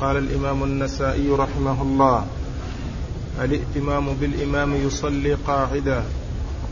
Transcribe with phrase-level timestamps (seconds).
[0.00, 2.26] قال الإمام النسائي رحمه الله
[3.44, 6.04] الائتمام بالإمام يصلي قاعدا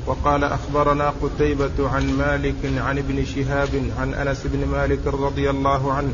[0.07, 6.13] وقال أخبرنا قتيبة عن مالك عن ابن شهاب عن أنس بن مالك رضي الله عنه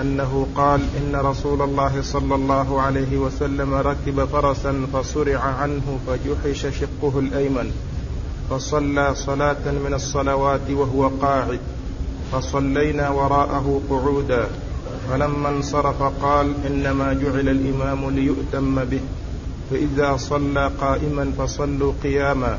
[0.00, 7.18] أنه قال إن رسول الله صلى الله عليه وسلم ركب فرسا فصرع عنه فجحش شقه
[7.18, 7.70] الأيمن
[8.50, 11.60] فصلى صلاة من الصلوات وهو قاعد
[12.32, 14.46] فصلينا وراءه قعودا.
[15.10, 19.00] فلما انصرف قال إنما جعل الإمام ليؤتم به
[19.70, 22.58] فإذا صلى قائما فصلوا قياما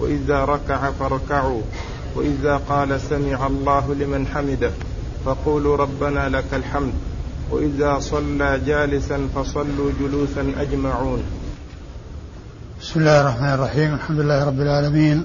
[0.00, 1.60] وإذا ركع فاركعوا
[2.14, 4.70] وإذا قال سمع الله لمن حمده
[5.24, 6.92] فقولوا ربنا لك الحمد
[7.50, 11.22] وإذا صلى جالسا فصلوا جلوسا أجمعون.
[12.80, 15.24] بسم الله الرحمن الرحيم الحمد لله رب العالمين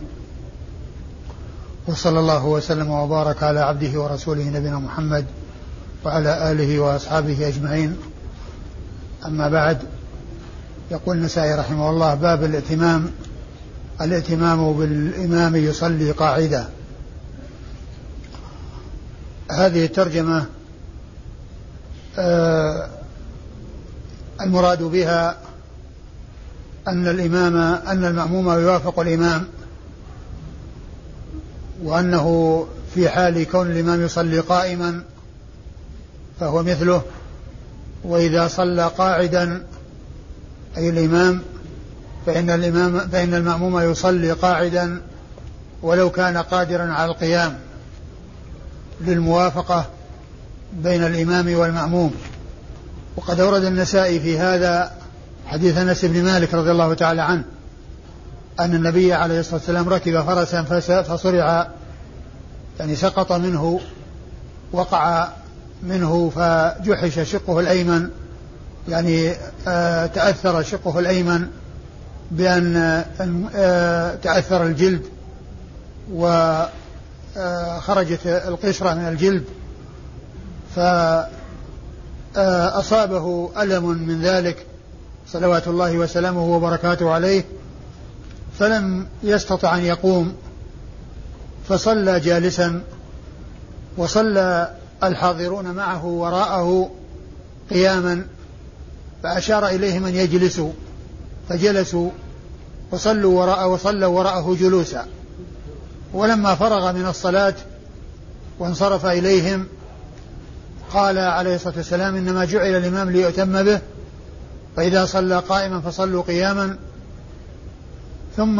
[1.88, 5.25] وصلى الله وسلم وبارك على عبده ورسوله نبينا محمد
[6.05, 7.98] وعلى آله وأصحابه أجمعين.
[9.26, 9.78] أما بعد
[10.92, 13.12] يقول النسائي رحمه الله باب الائتمام
[14.02, 16.66] الائتمام بالإمام يصلي قاعدة.
[19.52, 20.45] هذه الترجمة
[22.18, 22.88] آه
[24.42, 25.38] المراد بها
[26.88, 29.47] أن الإمام أن المأموم يوافق الإمام
[31.84, 35.03] وأنه في حال كون الإمام يصلي قائما
[36.42, 37.02] فهو مثله.
[38.03, 39.64] وإذا صلى قاعدا
[40.78, 41.42] أي الإمام
[42.25, 45.02] فإن الإمام فإن المأموم يصلي قاعدا
[45.81, 47.59] ولو كان قادرا على القيام
[49.02, 49.86] للموافقة
[50.73, 52.14] بين الإمام والمأموم.
[53.17, 54.92] وقد أورد النسائي في هذا
[55.45, 57.44] حديث أنس بن مالك رضي الله تعالى عنه
[58.59, 60.64] أن النبي عليه الصلاة والسلام ركب فرسا
[61.03, 61.67] فصرع
[62.80, 63.80] يعني سقط منه
[64.72, 65.28] وقع
[65.84, 68.10] منه فجحش شقه الأيمن
[68.90, 69.34] يعني
[69.68, 71.48] آه تأثر شقه الأيمن
[72.32, 73.04] بأن
[73.56, 75.02] آه تأثر الجلد
[76.14, 76.68] وخرجت
[78.28, 79.44] آه القشرة من الجلد.
[82.36, 84.66] فأصابه ألم من ذلك
[85.28, 87.44] صلوات الله وسلامه وبركاته عليه
[88.59, 90.36] فلم يستطع أن يقوم
[91.70, 92.81] فصلى جالسا
[93.97, 94.72] وصلى
[95.03, 96.91] الحاضرون معه وراءه
[97.69, 98.25] قياما
[99.23, 100.72] فأشار إليهم أن يجلسوا
[101.50, 102.09] فجلسوا
[102.91, 105.07] وصلوا وراءه وصلوا وراءه جلوسا.
[106.13, 107.53] ولما فرغ من الصلاة
[108.59, 109.67] وانصرف إليهم
[110.94, 113.79] قال عليه الصلاة والسلام إنما جعل الإمام ليؤتم به
[114.75, 116.78] فإذا صلى قائما فصلوا قياما.
[118.38, 118.59] ثم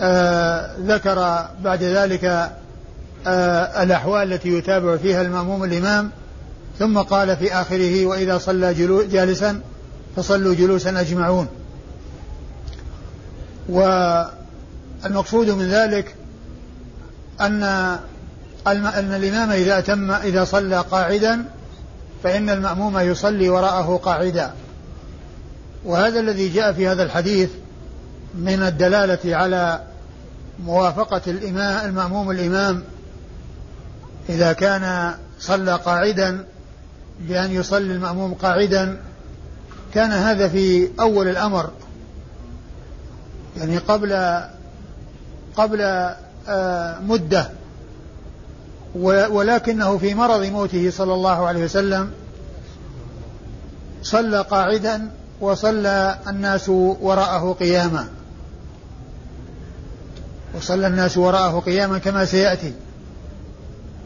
[0.00, 2.52] آه ذكر بعد ذلك
[3.26, 6.10] الأحوال التي يتابع فيها المأموم الإمام
[6.78, 8.74] ثم قال في آخره وإذا صلى
[9.10, 9.60] جالسا
[10.16, 11.48] فصلوا جلوسا أجمعون.
[13.68, 16.14] والمقصود من ذلك
[17.40, 17.62] أن
[18.66, 21.44] أن الإمام إذا أتم إذا صلى قاعدا
[22.22, 24.52] فإن المأموم يصلي وراءه قاعدا.
[25.84, 27.50] وهذا الذي جاء في هذا الحديث
[28.34, 29.80] من الدلالة على
[30.64, 32.82] موافقة الإمام المأموم الإمام
[34.28, 36.44] إذا كان صلى قاعدا
[37.20, 39.00] بأن يصلي المأموم قاعدا
[39.94, 41.70] كان هذا في أول الأمر.
[43.56, 44.40] يعني قبل
[45.56, 45.80] قبل
[46.48, 47.50] آه مدة.
[49.30, 52.10] ولكنه في مرض موته صلى الله عليه وسلم.
[54.02, 58.08] صلى قاعدا وصلى الناس وراءه قياما.
[60.54, 62.74] وصلى الناس وراءه قياما كما سيأتي.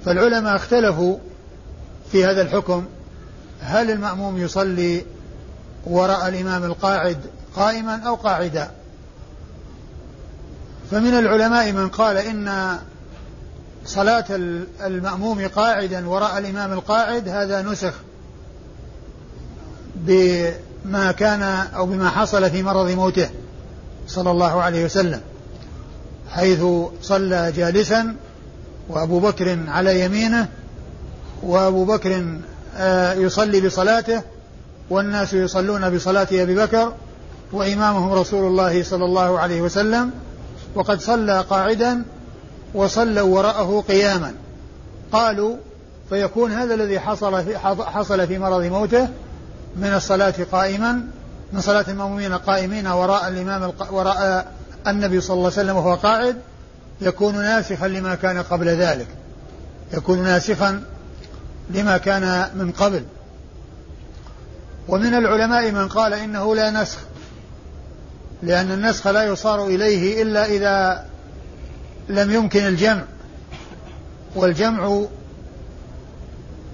[0.04, 1.16] فالعلماء اختلفوا
[2.12, 2.84] في هذا الحكم.
[3.60, 5.04] هل المأموم يصلي
[5.86, 7.18] وراء الإمام القاعد
[7.56, 8.70] قائما أو قاعدا؟
[10.90, 12.78] فمن العلماء من قال إن
[13.84, 14.24] صلاة
[14.86, 17.94] المأموم قاعدا وراء الإمام القاعد هذا نسخ
[19.96, 21.42] بما كان
[21.76, 23.30] أو بما حصل في مرض موته
[24.06, 25.20] صلى الله عليه وسلم
[26.30, 26.64] حيث
[27.02, 28.16] صلى جالسا
[28.88, 30.48] وأبو بكر على يمينه
[31.42, 32.24] وأبو بكر
[32.76, 34.22] آه، يصلي بصلاته
[34.90, 36.92] والناس يصلون بصلاة أبي بكر
[37.52, 40.10] وإمامهم رسول الله صلى الله عليه وسلم
[40.74, 42.04] وقد صلى قاعدا
[42.74, 44.34] وصلوا وراءه قياما.
[45.12, 45.56] قالوا
[46.08, 49.08] فيكون هذا الذي حصل في حصل في مرض موته
[49.76, 50.92] من الصلاة قائما
[51.52, 54.52] من صلاة المأمومين قائمين وراء الإمام وراء
[54.86, 56.36] النبي صلى الله عليه وسلم وهو قاعد
[57.00, 59.06] يكون ناسخا لما كان قبل ذلك.
[59.92, 60.82] يكون ناسخا
[61.70, 63.04] لما كان من قبل.
[64.88, 66.98] ومن العلماء من قال إنه لا نسخ
[68.42, 71.06] لأن النسخ لا يصار إليه إلا إذا
[72.08, 73.04] لم يمكن الجمع.
[74.34, 75.02] والجمع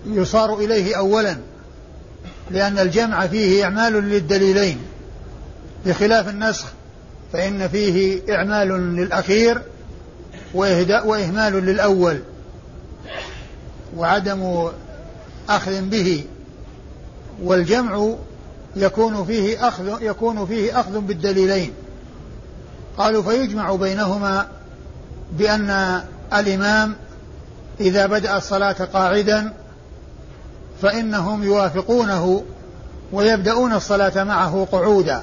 [0.07, 1.37] يصار إليه أولا
[2.51, 4.79] لأن الجمع فيه إعمال للدليلين.
[5.87, 6.67] بخلاف النسخ
[7.33, 9.63] فإن فيه إعمال للأخير
[10.55, 12.21] وإهمال للأول
[13.97, 14.71] وعدم
[15.49, 16.25] أخذ به
[17.43, 18.15] والجمع
[18.77, 21.73] يكون فيه أخذ يكون فيه أخذ بالدليلين.
[22.99, 24.47] قالوا فيجمع بينهما
[25.33, 26.01] بأن
[26.35, 26.95] الإمام
[27.81, 29.53] إذا بدأ الصلاة قاعدا
[30.83, 32.45] فإنهم يوافقونه
[33.13, 35.23] ويبدأون الصلاة معه قعودا.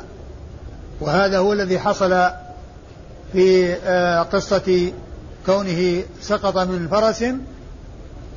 [1.02, 2.30] وهذا هو الذي حصل
[3.34, 4.92] في آه، قصة
[5.46, 7.26] كونه سقط من فرس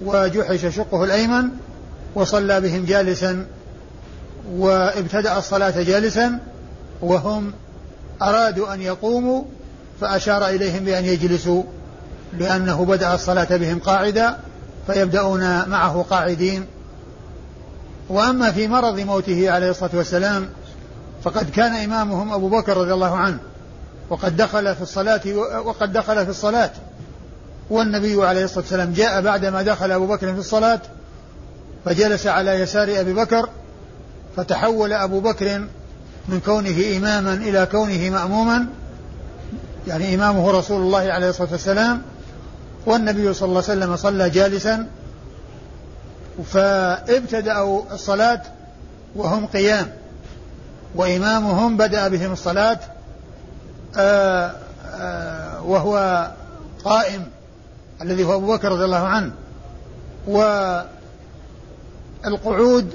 [0.02, 1.48] وجحش شقه الأيمن
[2.14, 3.46] وصلى بهم جالسا
[4.50, 6.38] وابتدأ الصلاة جالسا
[7.02, 7.52] وهم
[8.22, 9.44] أرادوا أن يقوموا
[10.00, 11.62] فأشار إليهم بأن يجلسوا
[12.38, 14.38] لأنه بدأ الصلاة بهم قاعدا
[14.86, 16.66] فيبدأون معه قاعدين.
[18.08, 20.48] وأما في مرض موته عليه الصلاة والسلام
[21.24, 23.38] فقد كان إمامهم أبو بكر رضي الله عنه
[24.10, 25.20] وقد دخل في الصلاة
[25.64, 26.70] وقد دخل في الصلاة.
[27.70, 30.80] والنبي عليه الصلاة والسلام جاء بعدما دخل أبو بكر في الصلاة
[31.84, 33.48] فجلس على يسار أبي بكر
[34.36, 35.66] فتحول أبو بكر
[36.28, 38.66] من كونه إماما إلى كونه مأموما
[39.86, 42.02] يعني إمامه رسول الله عليه الصلاة والسلام
[42.86, 44.86] والنبي صلى الله عليه وسلم صلى جالسا
[46.52, 48.42] فابتدأوا الصلاة
[49.16, 49.92] وهم قيام
[50.94, 52.78] وإمامهم بدأ بهم الصلاة
[53.96, 54.52] آآ
[54.94, 56.30] آآ وهو
[56.84, 57.26] قائم.
[58.02, 59.32] الذي هو أبو بكر رضي الله عنه.
[62.24, 62.94] والقعود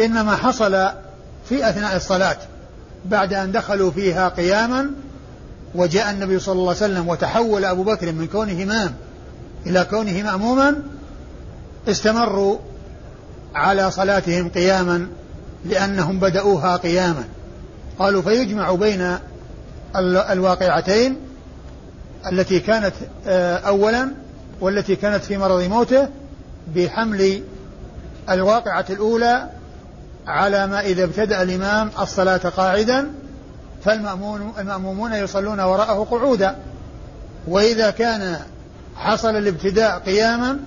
[0.00, 0.72] إنما حصل
[1.48, 2.36] في أثناء الصلاة
[3.04, 4.90] بعد أن دخلوا فيها قياما
[5.74, 8.94] وجاء النبي صلى الله عليه وسلم وتحول أبو بكر من كونه إمام
[9.66, 10.82] إلى كونه مأموما
[11.88, 12.58] استمروا
[13.54, 15.08] على صلاتهم قياما
[15.64, 17.24] لأنهم بدأوها قياما.
[17.98, 19.18] قالوا فيجمع بين
[20.30, 21.16] الواقعتين
[22.32, 22.92] التي كانت
[23.26, 24.23] آه، أولا
[24.64, 26.08] والتي كانت في مرض موته
[26.74, 27.42] بحمل
[28.30, 29.48] الواقعة الأولى
[30.26, 33.10] على ما إذا ابتدأ الإمام الصلاة قاعدا
[33.84, 36.56] فالمأمومون يصلون وراءه قعودا.
[37.48, 38.36] وإذا كان
[38.96, 40.58] حصل الابتداء قياما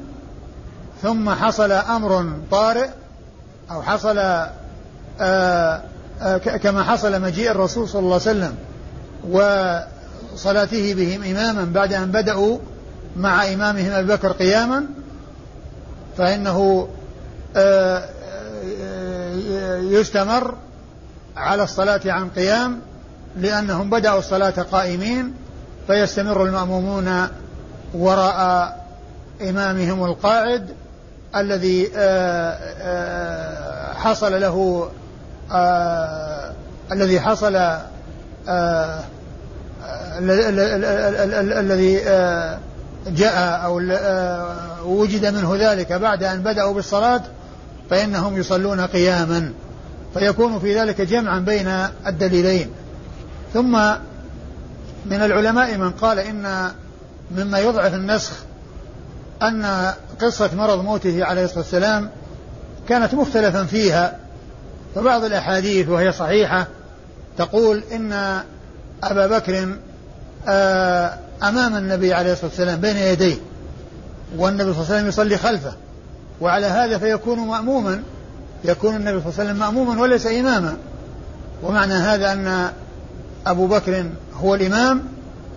[1.02, 2.90] ثم حصل أمر طارئ
[3.72, 4.52] أو حصل آآ
[5.22, 5.82] آه،
[6.22, 8.56] آآ آه، كما حصل مجيء الرسول صلى الله عليه وسلم
[10.34, 12.58] وصلاته بهم إماما بعد أن بدأوا
[13.18, 14.86] مع إمامهم أبي بكر قياما
[16.18, 16.88] فإنه
[17.56, 18.10] آآ
[18.82, 20.56] آه، يستمر
[21.38, 22.80] على الصلاة عن قيام
[23.38, 25.34] لأنهم بدأوا الصلاة قائمين
[25.88, 27.28] فيستمر المأمومون
[27.94, 28.78] وراء
[29.42, 30.70] إمامهم القاعد
[31.36, 32.50] الذي آه،
[32.82, 34.90] آه، حصل له
[35.52, 36.54] آه،
[36.92, 37.56] الذي حصل
[41.52, 42.02] الذي
[43.08, 43.82] جاء أو
[44.86, 47.22] وجد منه ذلك بعد أن بدأوا بالصلاة
[47.90, 49.54] فإنهم يصلون قياما
[50.14, 51.68] فيكون في ذلك جمعا بين
[52.08, 52.70] الدليلين.
[53.54, 53.72] ثم
[55.06, 56.72] من العلماء من قال إن
[57.38, 58.34] مما يضعف النسخ
[59.42, 62.10] أن قصة مرض موته عليه الصلاة والسلام
[62.90, 64.18] كانت مختلفا فيها
[64.96, 66.68] فبعض الأحاديث وهي صحيحة
[67.38, 68.42] تقول إن
[69.04, 69.76] أبا بكر
[70.48, 73.38] آه، أمام النبي عليه الصلاة والسلام بين يديه
[74.38, 75.74] والنبي صلى الله عليه وسلم يصلي خلفه
[76.42, 78.04] وعلى هذا فيكون مأموما
[78.64, 80.78] يكون النبي صلى الله عليه وسلم مأموما وليس إماما.
[81.64, 82.72] ومعنى هذا أن
[83.48, 84.06] أبو بكر
[84.42, 85.04] هو الإمام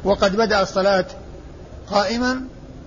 [0.05, 1.05] وقد بدأ الصلاة
[1.91, 2.41] قائما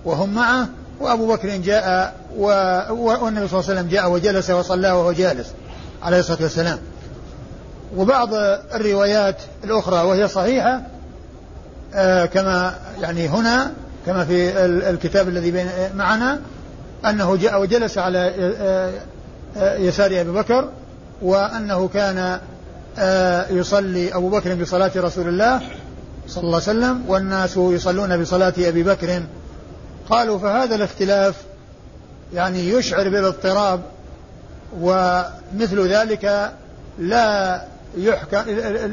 [0.04, 0.68] وهم معه
[1.00, 2.46] وأبو بكر جاء و...
[2.90, 5.46] والنبي صلى الله عليه وسلم جاء وجلس وصلى وهو جالس
[6.02, 6.78] عليه الصلاة والسلام.
[7.96, 8.34] وبعض
[8.74, 10.82] الروايات الأخرى وهي صحيحة
[12.24, 13.72] كما يعني هنا
[14.06, 16.40] كما في الكتاب الذي بين معنا
[17.04, 18.18] أنه جاء وجلس على
[18.58, 18.92] آه،
[19.56, 20.68] آه، يسار أبي بكر
[21.22, 22.38] وأنه كان
[22.98, 25.60] آه، يصلي أبو بكر بصلاة رسول الله
[26.28, 29.22] صلى الله عليه وسلم والناس يصلون بصلاة أبي بكر.
[30.10, 31.34] قالوا فهذا الاختلاف
[32.34, 33.80] يعني يشعر بالاضطراب
[34.80, 36.52] ومثل ذلك
[36.98, 37.62] لا
[37.96, 38.36] يحكى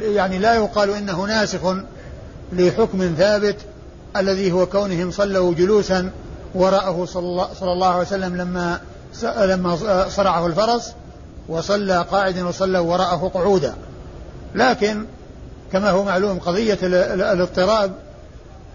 [0.02, 1.76] يعني لا يقال إنه ناسخ
[2.52, 3.56] لحكم ثابت
[4.18, 6.12] الذي هو كونهم صلوا جلوسا
[6.56, 7.06] وراءه
[7.60, 8.80] صلى الله عليه وسلم لما
[9.24, 9.78] لما
[10.10, 10.94] صرعه الفرس
[11.50, 13.74] وصلى قاعدا وصلى وراءه قعودا.
[14.56, 15.06] لكن
[15.72, 17.92] كما هو معلوم قضية الاضطراب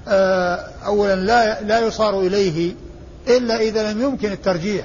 [0.09, 2.75] آه، أولا لا لا يصار إليه
[3.29, 4.85] إلا إذا لم يمكن الترجيح.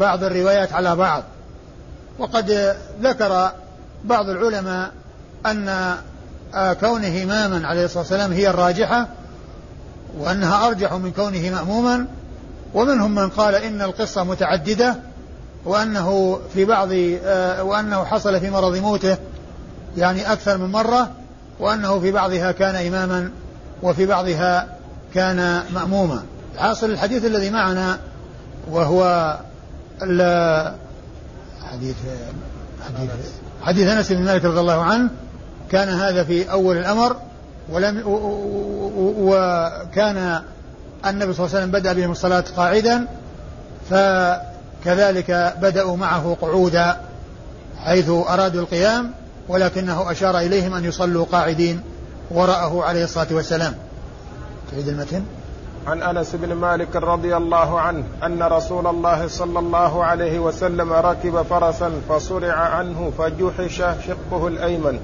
[0.00, 1.22] بعض الروايات على بعض.
[2.18, 3.50] وقد ذكر
[4.04, 4.90] بعض العلماء
[5.46, 5.96] أن
[6.80, 9.08] كونه إماما عليه الصلاة والسلام هي الراجحة
[10.18, 12.06] وأنها أرجح من كونه مأموما.
[12.74, 14.96] ومنهم من قال إن القصة متعددة
[15.64, 16.88] وأنه في بعض
[17.24, 19.16] آه، وأنه حصل في مرض موته
[19.96, 21.10] يعني أكثر من مرة
[21.60, 23.30] وأنه في بعضها كان إماما
[23.82, 24.68] وفي بعضها
[25.14, 26.22] كان مأموما.
[26.56, 27.98] حاصل الحديث الذي معنا
[28.70, 29.36] وهو
[31.72, 31.96] حديث
[32.86, 33.10] حديث
[33.62, 35.10] حديث أنس بن مالك رضي الله عنه
[35.72, 37.16] كان هذا في أول الأمر
[37.72, 38.02] ولم
[39.18, 40.42] وكان
[41.06, 43.06] النبي صلى الله عليه وسلم بدأ بهم الصلاة قاعدا
[43.90, 47.00] فكذلك بدأوا معه قعودا
[47.84, 49.10] حيث أرادوا القيام
[49.48, 51.80] ولكنه أشار إليهم أن يصلوا قاعدين
[52.30, 53.74] وراءه عليه الصلاة والسلام.
[54.72, 55.24] تعيد المتن.
[55.86, 61.42] عن أنس بن مالك رضي الله عنه أن رسول الله صلى الله عليه وسلم ركب
[61.42, 64.98] فرسا فصرع عنه فجحش شقه الأيمن.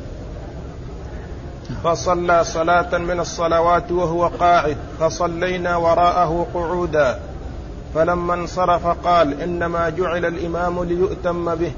[1.85, 7.19] فصلى صلاة من الصلوات وهو قاعد فصلينا وراءه قعودا.
[7.95, 11.73] فلما انصرف قال إنما جعل الإمام ليؤتم به.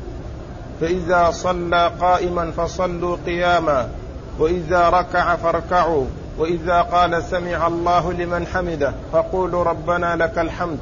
[0.80, 3.88] فإذا صلى قائما فصلوا قياما
[4.38, 6.04] وإذا ركع فاركعوا
[6.38, 10.78] وإذا قال سمع الله لمن حمده فقولوا ربنا لك الحمد.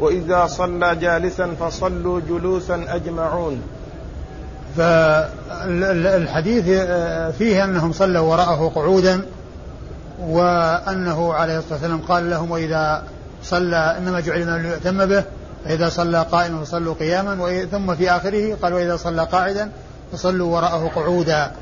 [0.00, 3.62] وإذا صلى جالسا فصلوا جلوسا أجمعون.
[4.76, 6.64] فالحديث
[7.38, 9.22] فيه أنهم صلوا وراءه قعودا
[10.20, 13.02] وأنه عليه الصلاة والسلام قال لهم وإذا
[13.42, 15.24] صلى إنما جعل من يؤتم به
[15.64, 19.70] فإذا صلى قائما فصلوا قياما ثم في آخره قال وإذا صلى قاعدا
[20.12, 21.52] فصلوا وراءه قعودا.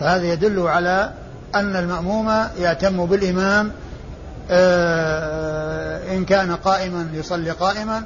[0.00, 1.10] فهذا يدل على
[1.54, 3.72] أن المأموم يأتم بالإمام
[4.50, 8.02] آه، إن كان قائما يصلي قائما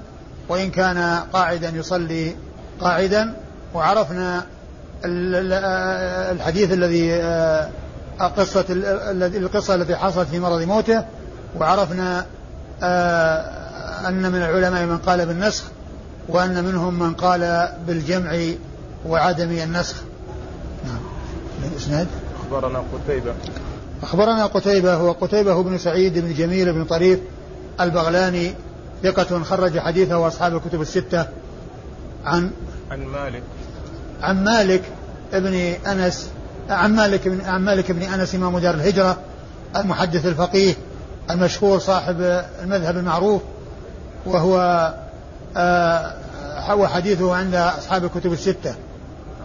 [0.49, 2.37] وإن كان قاعدا يصلي
[2.81, 3.35] قاعدا.
[3.75, 4.47] وعرفنا
[6.33, 7.71] الحديث الذي آه،
[8.21, 11.05] قصة القصة التي حصلت في مرض موته
[11.61, 12.27] وعرفنا
[12.83, 15.65] آه، أن من العلماء من قال بالنسخ
[16.29, 18.39] وأن منهم من قال بالجمع
[19.07, 19.97] وعدم النسخ.
[20.85, 21.01] نعم.
[21.73, 22.07] الإسناد؟
[22.41, 23.35] أخبرنا قتيبة.
[24.03, 27.19] أخبرنا قتيبة هو قتيبة بن سعيد بن جميل بن طريف
[27.81, 28.55] البغلاني
[29.03, 31.27] ثقة خرج حديثه وأصحاب الكتب الستة
[32.25, 32.51] عن
[32.91, 33.43] عن مالك.
[34.25, 34.83] عن مالك
[35.33, 35.55] ابن
[35.87, 36.31] أنس
[36.71, 39.17] عن مالك بن عن مالك بن أنس إمام دار الهجرة
[39.77, 40.75] المحدث الفقيه
[41.31, 43.43] المشهور صاحب المذهب المعروف
[44.27, 44.95] وهو
[45.57, 46.15] آه
[46.75, 48.75] وحديثه عند أصحاب الكتب الستة.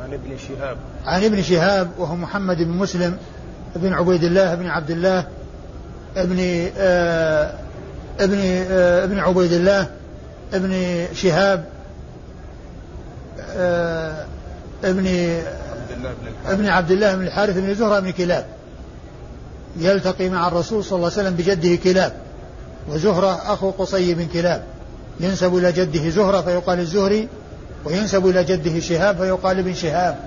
[0.04, 0.78] عن ابن شهاب.
[1.06, 3.18] عن ابن شهاب وهو محمد بن مسلم
[3.76, 5.28] بن عبيد الله بن عبد الله
[6.18, 7.54] ابن آه
[8.20, 8.40] ابن
[8.72, 9.88] آه ابن عبيد الله
[10.54, 11.66] ابن شهاب
[13.58, 14.26] آه
[14.84, 15.08] ابن
[16.46, 18.46] ابن عبد الله بن الحارث بن زهرة بن كلاب.
[19.78, 22.14] يلتقي مع الرسول صلى الله عليه وسلم بجده كلاب.
[22.90, 24.64] وزهرة أخو قصي بن كلاب.
[25.20, 27.28] ينسب إلى جده زهرة فيقال الزهري
[27.86, 30.18] وينسب إلى جده شهاب فيقال ابن شهاب.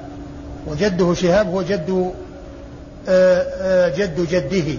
[0.66, 2.12] وجده شهاب هو جد
[3.08, 4.78] آه، آه، جد جده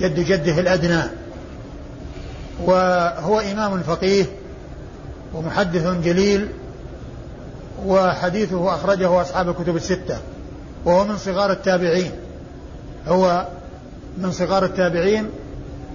[0.00, 1.02] جد جده الأدنى.
[2.64, 4.24] وهو إمام فقيه
[5.34, 6.48] ومحدث جليل.
[7.86, 10.18] وحديثه أخرجه أصحاب الكتب الستة
[10.84, 12.12] وهو من صغار التابعين.
[13.08, 13.46] هو
[14.18, 15.30] من صغار التابعين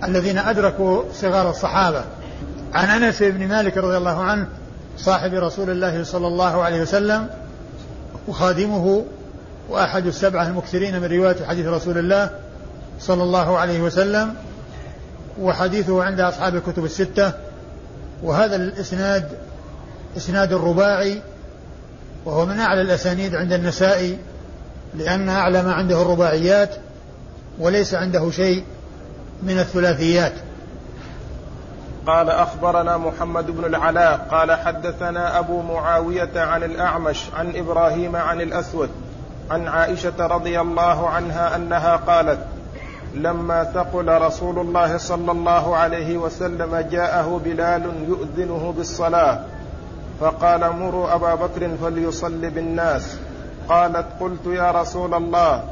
[0.03, 2.03] الذين أدركوا صغار الصحابة.
[2.73, 4.47] عن أنس بن مالك رضي الله عنه
[4.97, 7.27] صاحب رسول الله صلى الله عليه وسلم
[8.27, 9.05] وخادمه
[9.69, 12.29] وأحد السبعة المكثرين من رواية حديث رسول الله
[12.99, 14.35] صلى الله عليه وسلم
[15.41, 17.31] وحديثه عند أصحاب الكتب الستة.
[18.23, 19.29] وهذا الإسناد
[20.17, 21.21] إسناد الرباعي
[22.25, 24.17] وهو من أعلى الأسانيد عند النسائي
[24.95, 26.75] لأن أعلى ما عنده الرباعيات
[27.59, 28.63] وليس عنده شيء
[29.43, 30.33] من الثلاثيات.
[32.07, 38.89] قال أخبرنا محمد بن العلاء قال حدثنا أبو معاوية عن الأعمش عن إبراهيم عن الأسود
[39.51, 42.39] عن عائشة رضي الله عنها أنها قالت
[43.15, 49.39] لما ثقل رسول الله صلى الله عليه وسلم جاءه بلال يؤذنه بالصلاة
[50.23, 53.17] فقال مروا أبا بكر فليصلي بالناس.
[53.69, 55.63] قالت قلت يا رسول الله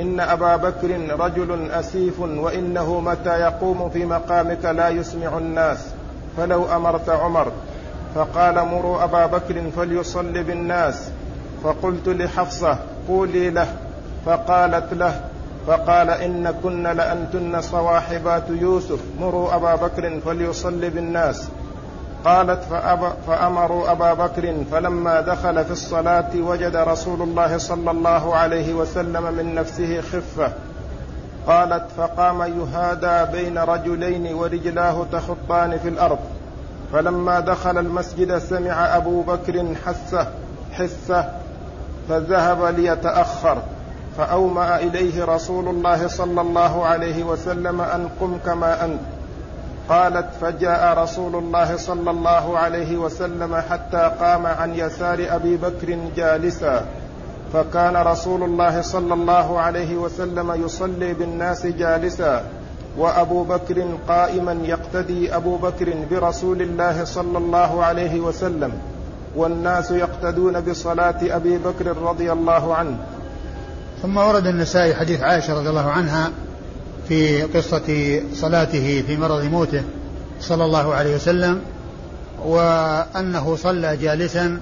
[0.00, 0.90] إن أبا بكر
[1.20, 5.78] رجل أسيف وإنه متى يقوم في مقامك لا يسمع الناس
[6.36, 7.52] فلو أمرت عمر.
[8.14, 11.10] فقال مروا أبا بكر فليصلي بالناس.
[11.64, 12.78] فقلت لحفصة
[13.08, 13.76] قولي له.
[14.26, 15.20] فقالت له
[15.66, 21.48] فقال إن كن لأنتن صواحبات يوسف مروا أبا بكر فليصلي بالناس.
[22.24, 28.74] قالت فأب فأمروا أبا بكر فلما دخل في الصلاة وجد رسول الله صلى الله عليه
[28.74, 30.52] وسلم من نفسه خفة.
[31.46, 36.18] قالت فقام يهادى بين رجلين ورجلاه تخطان في الأرض.
[36.92, 40.26] فلما دخل المسجد سمع أبو بكر حسه
[40.72, 41.28] حسه
[42.08, 43.62] فذهب ليتأخر.
[44.18, 49.00] فأومأ إليه رسول الله صلى الله عليه وسلم أن قم كما أنت.
[49.88, 56.84] قالت فجاء رسول الله صلى الله عليه وسلم حتى قام عن يسار أبي بكر جالسا.
[57.52, 62.44] فكان رسول الله صلى الله عليه وسلم يصلي بالناس جالسا.
[62.98, 68.72] وأبو بكر قائما يقتدي أبو بكر برسول الله صلى الله عليه وسلم.
[69.36, 72.96] والناس يقتدون بصلاة أبي بكر رضي الله عنه.
[74.02, 76.30] ثم ورد النسائي حديث عائشة رضي الله عنها
[77.08, 79.82] في قصة صلاته في مرض موته
[80.40, 81.60] صلى الله عليه وسلم
[82.44, 84.60] وأنه صلى جالسا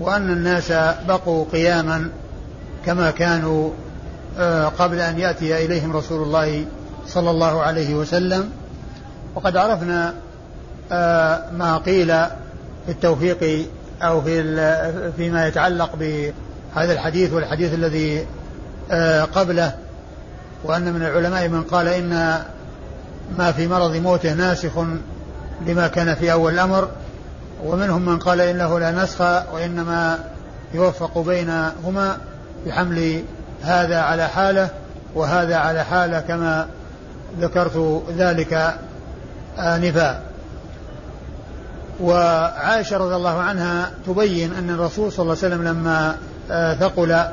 [0.00, 0.72] وأن الناس
[1.08, 2.10] بقوا قياما
[2.86, 3.70] كما كانوا
[4.38, 6.64] آه، قبل أن يأتي إليهم رسول الله
[7.06, 8.50] صلى الله عليه وسلم.
[9.34, 10.14] وقد عرفنا
[10.92, 12.06] آه، ما قيل
[12.86, 13.66] في التوفيق
[14.02, 14.42] أو في
[15.16, 18.26] فيما يتعلق بهذا الحديث والحديث الذي
[18.90, 19.74] آه، قبله.
[20.64, 22.42] وأن من العلماء من قال إن
[23.38, 24.78] ما في مرض موته ناسخ
[25.66, 26.88] لما كان في أول الأمر
[27.64, 29.20] ومنهم من قال إنه لا نسخ
[29.52, 30.18] وإنما
[30.74, 32.18] يوفق بينهما
[32.66, 33.22] بحمل
[33.62, 34.68] هذا على حاله
[35.14, 36.66] وهذا على حاله كما
[37.40, 38.78] ذكرت ذلك
[39.58, 40.20] آنفا.
[42.00, 46.16] وعائشة رضي الله عنها تبين أن الرسول صلى الله عليه وسلم لما
[46.50, 47.24] آه، ثقل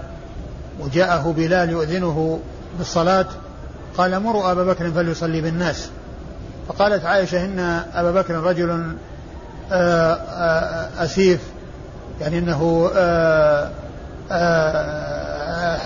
[0.79, 2.39] وجاءه بلال يؤذنه
[2.77, 3.25] بالصلاة
[3.97, 5.89] قال مروا أبا بكر فليصلي بالناس.
[6.67, 7.59] فقالت عائشة إن
[7.93, 8.95] أبا بكر رجل
[9.71, 11.39] آه، آه، أسيف
[12.21, 13.69] يعني أنه آه،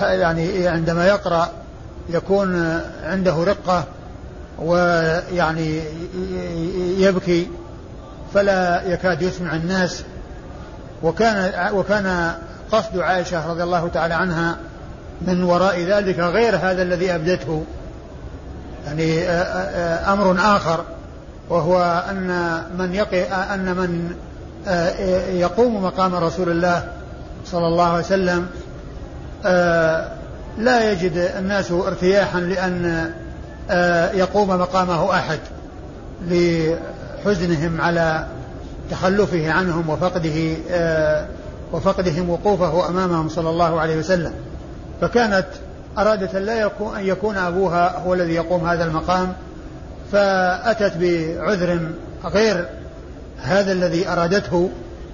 [0.02, 1.50] يعني عندما يقرأ
[2.10, 3.84] يكون عنده رقة
[4.60, 5.82] ويعني
[6.98, 7.48] يبكي
[8.34, 10.04] فلا يكاد يسمع الناس.
[11.04, 12.36] وكان وكان
[12.72, 14.58] قصد عائشة رضي الله تعالى عنها
[15.22, 17.64] من وراء ذلك غير هذا الذي أبدته.
[18.88, 19.30] يعني
[20.14, 20.84] أمر آخر
[21.50, 24.12] وهو أن من يقي أن من
[25.40, 26.88] يقوم مقام رسول الله
[27.46, 28.48] صلى الله عليه وسلم
[30.58, 33.12] لا يجد الناس ارتياحا لأن
[34.18, 35.40] يقوم مقامه أحد
[36.28, 38.26] لحزنهم على
[38.92, 40.56] تخلفه عنهم وفقده
[41.74, 44.34] وفقدهم وقوفه أمامهم صلى الله عليه وسلم.
[45.02, 45.48] فكانت
[45.98, 49.34] أرادت أن لا يكون أن يكون أبوها هو الذي يقوم هذا المقام
[50.12, 51.80] فأتت بعذر
[52.26, 52.66] غير
[53.42, 54.70] هذا الذي أرادته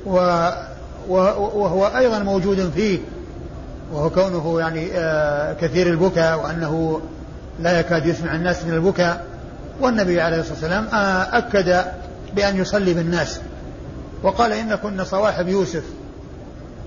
[0.05, 0.49] و
[1.09, 2.99] وهو أيضا موجود فيه
[3.93, 7.01] وهو كونه يعني آه، كثير البكاء وأنه
[7.59, 9.25] لا يكاد يسمع الناس من البكاء.
[9.81, 11.83] والنبي عليه الصلاة والسلام آه، أكد
[12.35, 13.39] بأن يصلي بالناس
[14.23, 15.83] وقال إن كنا صواحب يوسف.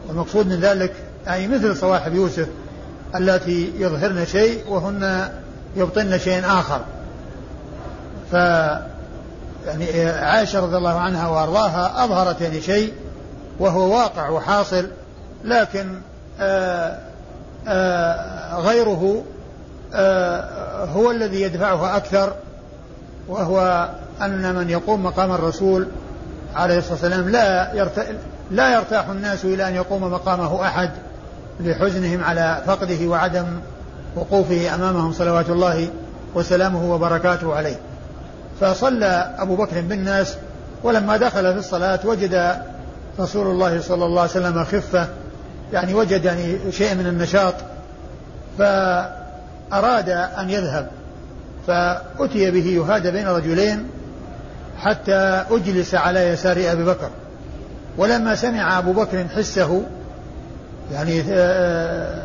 [0.09, 0.93] والمقصود من ذلك
[1.29, 2.49] أي مثل صواحب يوسف
[3.15, 5.29] اللاتي يظهرن شيء وهن
[5.77, 6.81] يبطن شيء آخر.
[8.33, 8.35] ف
[9.67, 12.93] يعني عائشة رضي الله عنها وأرضاها أظهرت يعني شيء
[13.59, 14.87] وهو واقع وحاصل
[15.45, 16.01] لكن
[16.41, 16.99] آآ
[17.69, 19.25] آآ غيره
[19.95, 22.35] آآ هو الذي يدفعها أكثر
[23.29, 23.89] وهو
[24.23, 25.89] أن من يقوم مقام الرسول
[26.55, 28.07] عليه الصلاة والسلام لا يرتاح
[28.51, 30.91] لا يرتاح الناس إلى أن يقوم مقامه أحد.
[31.61, 33.47] لحزنهم على فقده وعدم
[34.17, 35.89] وقوفه أمامهم صلوات الله
[36.35, 37.77] وسلامه وبركاته عليه.
[38.61, 40.37] فصلى أبو بكر بالناس
[40.83, 42.57] ولما دخل في الصلاة وجد
[43.21, 45.09] رسول الله صلى الله عليه وسلم خفة
[45.73, 47.55] يعني وجد يعني شيء من النشاط
[48.59, 50.89] فأراد أن يذهب.
[51.67, 53.87] فأتي به يهادى بين رجلين
[54.79, 57.11] حتى أجلس على يسار أبي بكر.
[57.99, 59.83] ولما سمع أبو بكر حسه
[60.93, 62.23] يعني آه،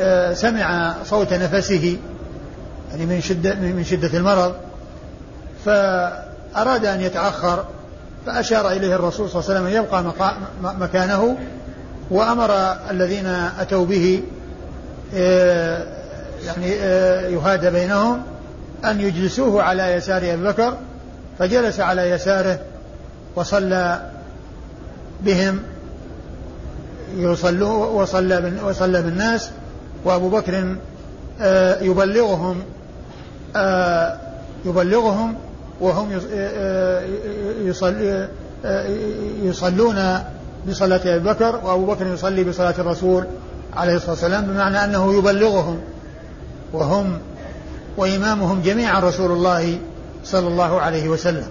[0.00, 1.98] آه، سمع صوت نفسه
[2.90, 4.54] يعني من شدة من شدة المرض
[5.64, 7.64] فأراد أن يتأخر
[8.26, 10.04] فأشار إليه الرسول صلى الله عليه وسلم يبقى
[10.78, 11.36] مكانه
[12.10, 12.50] وأمر
[12.90, 13.26] الذين
[13.60, 14.22] أتوا به
[15.14, 15.84] آه،
[16.46, 16.70] يعني
[17.34, 18.22] يهادى بينهم
[18.84, 20.76] أن يجلسوه على يسار أبي بكر
[21.38, 22.58] فجلس على يساره
[23.36, 24.10] وصلى
[25.20, 25.60] بهم
[27.16, 29.50] يصلوا وصلى وصلى بالناس
[30.04, 30.76] وأبو بكر
[31.40, 32.62] آه، يبلغهم
[33.56, 34.18] آه،
[34.64, 35.34] يبلغهم
[35.80, 36.20] وهم
[37.60, 38.28] يصلي
[39.42, 40.18] يصلون
[40.68, 43.24] بصلاة أبي بكر وأبو بكر يصلي بصلاة الرسول
[43.76, 45.80] عليه الصلاة والسلام بمعنى أنه يبلغهم
[46.72, 47.18] وهم
[47.96, 49.78] وإمامهم جميعا رسول الله
[50.24, 51.48] صلى الله عليه وسلم.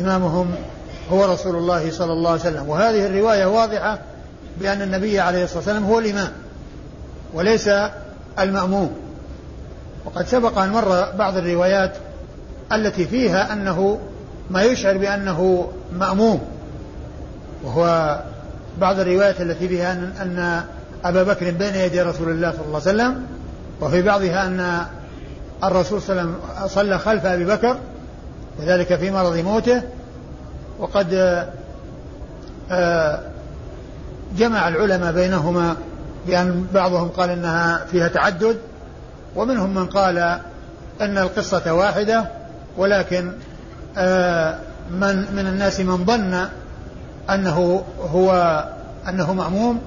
[0.00, 0.50] إمامهم
[1.12, 2.68] هو رسول الله صلى الله عليه وسلم.
[2.68, 3.98] وهذه الرواية واضحة
[4.60, 6.32] بأن النبي عليه الصلاة والسلام هو الإمام
[7.34, 7.70] وليس
[8.38, 8.96] المأموم.
[10.04, 11.92] وقد سبق أن مر بعض الروايات
[12.72, 13.98] التي فيها أنه
[14.50, 16.40] ما يشعر بأنه مأموم.
[17.64, 18.18] وهو
[18.78, 20.62] بعض الروايات التي فيها أن
[21.04, 23.26] أبا بكر بين يدي رسول الله صلى الله عليه وسلم
[23.80, 24.86] وفي بعضها أن
[25.64, 27.76] الرسول صلى الله عليه وسلم صلى خلف أبي بكر
[28.58, 29.82] وذلك في مرض موته.
[30.78, 31.14] وقد
[32.70, 33.20] آه،
[34.36, 35.76] جمع العلماء بينهما
[36.26, 38.58] بأن بعضهم قال إنها فيها تعدد
[39.36, 40.18] ومنهم من قال
[41.00, 42.24] أن القصة واحدة
[42.76, 43.32] ولكن
[43.98, 44.58] آه،
[44.90, 46.48] من من الناس من ظن
[47.30, 48.64] أنه هو
[49.08, 49.80] أنه مأموم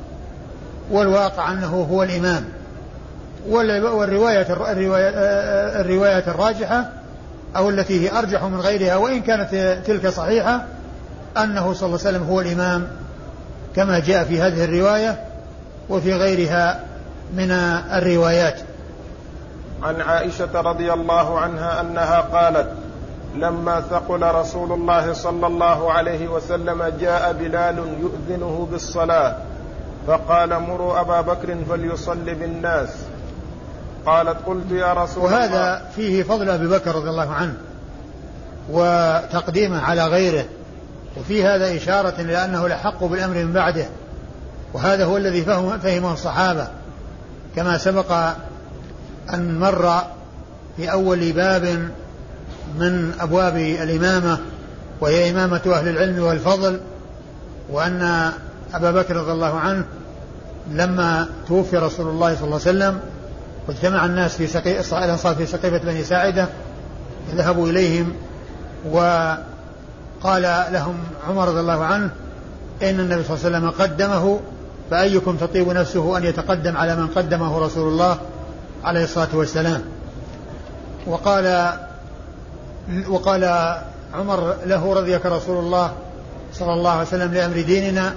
[0.91, 2.45] والواقع أنه هو الإمام.
[3.47, 5.09] والرواية الرواية,
[5.81, 6.89] الرواية الراجحة
[7.55, 10.65] أو التي هي أرجح من غيرها وإن كانت تلك صحيحة
[11.37, 12.87] أنه صلى الله عليه وسلم هو الإمام
[13.75, 15.23] كما جاء في هذه الرواية
[15.89, 16.79] وفي غيرها
[17.33, 18.59] من الروايات.
[19.83, 22.71] عن عائشة رضي الله عنها أنها قالت
[23.35, 29.35] لما ثقل رسول الله صلى الله عليه وسلم جاء بلال يؤذنه بالصلاة
[30.07, 32.89] فقال مروا أبا بكر فليصلي بالناس.
[34.05, 35.57] قالت قلت يا رسول وهذا الله.
[35.57, 37.53] وهذا فيه فضل أبي بكر رضي الله عنه
[38.71, 40.45] وتقديمه على غيره.
[41.17, 43.85] وفي هذا إشارة إلى أنه الأحق بالأمر من بعده
[44.73, 46.67] وهذا هو الذي فهم فهمه الصحابة
[47.55, 48.11] كما سبق
[49.33, 50.03] أن مر
[50.77, 51.89] في أول باب
[52.79, 54.37] من أبواب الإمامة
[55.01, 56.79] وهي إمامة أهل العلم والفضل
[57.69, 58.31] وأن
[58.73, 59.85] أبا بكر رضي الله عنه
[60.71, 62.99] لما توفي رسول الله صلى الله عليه وسلم
[63.67, 66.47] واجتمع الناس في سقي الأنصار في سقيفة بني ساعدة
[67.35, 68.13] ذهبوا إليهم
[70.25, 70.97] وقال لهم
[71.29, 72.09] عمر رضي الله عنه
[72.83, 74.39] إن النبي صلى الله عليه وسلم قدمه
[74.91, 78.17] فأيكم تطيب نفسه أن يتقدم على من قدمه رسول الله
[78.83, 79.81] عليه الصلاة والسلام.
[81.07, 81.73] وقال
[83.09, 83.43] وقال
[84.13, 85.91] عمر له رضيك رسول الله
[86.53, 88.13] صلى الله عليه وسلم لأمر ديننا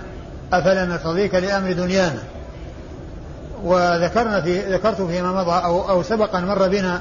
[0.53, 2.23] أفلا نرتضيك لأمر دنيانا.
[3.65, 7.01] وذكرنا في ذكرت فيما مضى أو, أو سبق أن مر بنا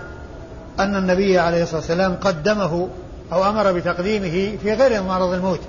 [0.80, 2.90] أن النبي عليه الصلاة والسلام قدمه
[3.34, 5.60] أو أمر بتقديمه في غير مرض الموت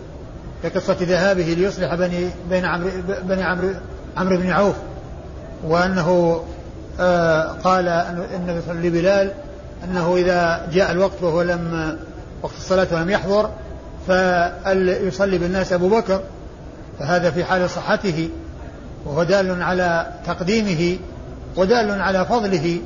[0.63, 2.91] في قصة ذهابه ليصلح بني بين عمرو
[3.23, 3.69] بني عمرو
[4.17, 4.75] عمرو بن عوف
[5.65, 6.43] وأنه
[7.01, 9.33] آه قال أن لبلال
[9.85, 11.97] أنه إذا جاء الوقت وهو لم
[12.43, 13.51] وقت الصلاة ولم يحضر
[14.07, 16.21] فيصلي بالناس أبو بكر
[16.99, 18.29] فهذا في حال صحته
[19.07, 20.99] وهو دال على تقديمه
[21.57, 22.81] ودال على فضله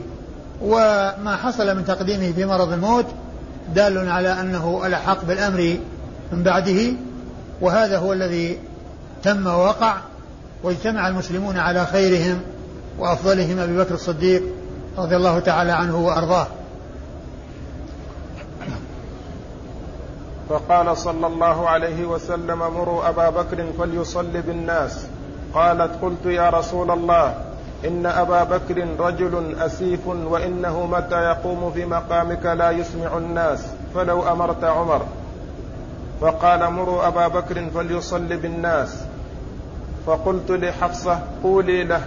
[0.62, 3.06] وما حصل من تقديمه في مرض الموت
[3.74, 5.76] دال على أنه الأحق بالأمر
[6.32, 6.92] من بعده
[7.60, 8.58] وهذا هو الذي
[9.22, 9.96] تم ووقع
[10.62, 12.40] واجتمع المسلمون على خيرهم
[12.98, 14.42] وأفضلهم أبي بكر الصديق
[14.98, 16.46] رضي الله تعالى عنه وأرضاه.
[20.48, 25.06] فقال صلى الله عليه وسلم مروا أبا بكر فليصلي بالناس.
[25.54, 27.34] قالت قلت يا رسول الله
[27.86, 34.64] إن أبا بكر رجل أسيف وإنه متى يقوم في مقامك لا يسمع الناس فلو أمرت
[34.64, 35.02] عمر.
[36.20, 39.04] فقال مروا أبا بكر فليصلي بالناس.
[40.06, 42.00] فقلت لحفصة قولي له.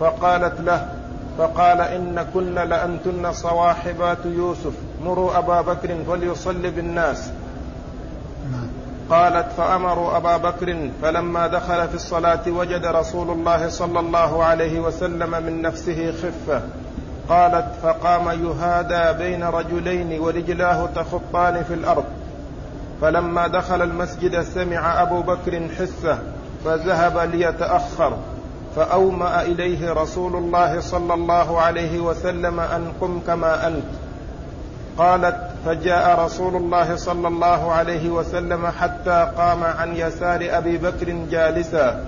[0.00, 0.88] فقالت له
[1.38, 4.72] فقال إن كن لأنتن صواحبات يوسف.
[5.04, 7.30] مروا أبا بكر فليصلي بالناس.
[9.10, 15.30] قالت فأمروا أبا بكر فلما دخل في الصلاة وجد رسول الله صلى الله عليه وسلم
[15.30, 16.62] من نفسه خفة.
[17.28, 22.04] قالت فقام يهادى بين رجلين ورجلاه تخطان في الأرض.
[23.00, 26.18] فلما دخل المسجد سمع أبو بكر حسة
[26.64, 28.16] فذهب ليتأخر.
[28.76, 33.84] فأومأ إليه رسول الله صلى الله عليه وسلم أن قم كما أنت.
[34.98, 42.04] قالت فجاء رسول الله صلى الله عليه وسلم حتى قام عن يسار أبي بكر جالسا.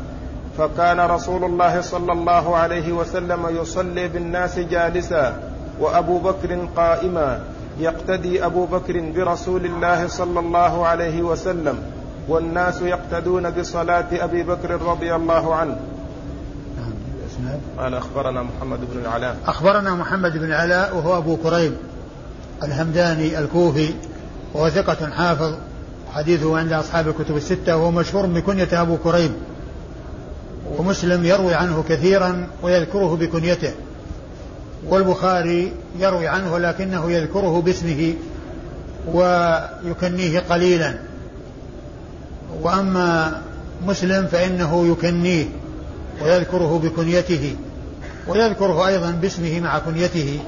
[0.59, 5.43] فكان رسول الله صلى الله عليه وسلم يصلي بالناس جالسا
[5.81, 7.41] وأبو بكر قائما.
[7.79, 11.79] يقتدي أبو بكر برسول الله صلى الله عليه وسلم.
[12.29, 15.77] والناس يقتدون بصلاة أبي بكر رضي الله عنه.
[17.43, 19.37] نعم قال أخبرنا محمد بن العلاء.
[19.47, 21.73] أخبرنا محمد بن العلاء وهو أبو كريب.
[22.63, 23.89] الهمداني الكوفي
[24.55, 25.55] وهو ثقة حافظ
[26.13, 29.31] حديثه عند أصحاب الكتب الستة وهو مشهور بكنية أبو كريب.
[30.79, 33.73] ومسلم يروي عنه كثيرا ويذكره بكنيته.
[34.89, 38.15] والبخاري يروي عنه لكنه يذكره باسمه
[39.13, 40.95] ويكنيه قليلا.
[42.63, 43.41] وأما
[43.87, 45.47] مسلم فإنه يكنيه
[46.23, 47.57] ويذكره بكنيته
[48.29, 50.41] ويذكره أيضا باسمه مع كنيته.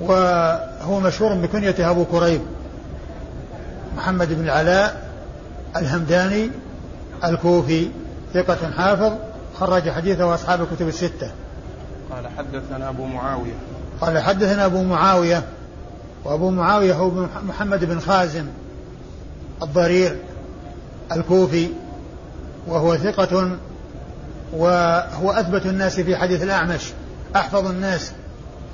[0.00, 2.40] وهو مشهور بكنيته أبو كريب
[3.96, 5.10] محمد بن العلاء
[5.76, 6.50] الهمداني
[7.24, 7.88] الكوفي
[8.34, 9.12] ثقة حافظ
[9.54, 11.30] خرج حديثه أصحاب الكتب الستة.
[12.10, 13.54] قال حدثنا أبو معاوية.
[14.00, 15.42] قال حدثنا أبو معاوية
[16.24, 17.10] وأبو معاوية هو
[17.48, 18.46] محمد بن خازم
[19.62, 20.16] الضرير
[21.12, 21.68] الكوفي
[22.66, 23.50] وهو ثقة
[24.52, 26.92] وهو أثبت الناس في حديث الأعمش
[27.36, 28.12] أحفظ الناس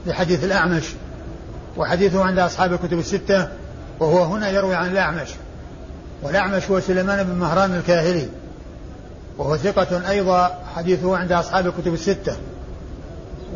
[0.07, 0.85] لحديث الأعمش.
[1.77, 3.49] وحديثه عند أصحاب الكتب الستة
[4.01, 5.29] وهو هنا يروي عن الأعمش.
[6.23, 8.29] والأعمش هو سليمان بن مهران الكاهلي.
[9.39, 12.37] وهو ثقة أيضا حديثه عند أصحاب الكتب الستة.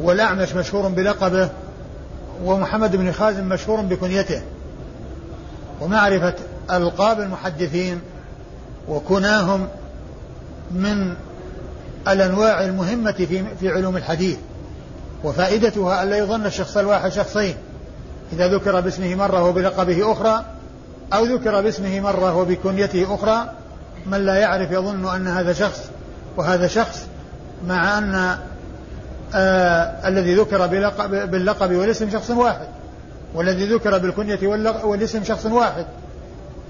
[0.00, 1.48] والأعمش مشهور بلقبه
[2.44, 4.42] ومحمد بن خازم مشهور بكنيته.
[5.80, 6.34] ومعرفة
[6.70, 8.00] ألقاب المحدثين
[8.88, 9.68] وكناهم
[10.70, 11.14] من
[12.08, 14.36] الأنواع المهمة في علوم الحديث.
[15.24, 17.54] وفائدتها ألا يظن الشخص الواحد شخصين.
[18.32, 20.44] إذا ذكر باسمه مرة وبلقبه أخرى
[21.12, 23.50] أو ذكر باسمه مرة وبكنيته أخرى
[24.06, 25.80] من لا يعرف يظن أن هذا شخص
[26.36, 27.06] وهذا شخص
[27.66, 28.38] مع أن
[29.34, 30.66] آه الذي ذكر
[31.26, 32.66] باللقب والاسم شخص واحد
[33.34, 34.38] والذي ذكر بالكنية
[34.84, 35.86] والاسم شخص واحد.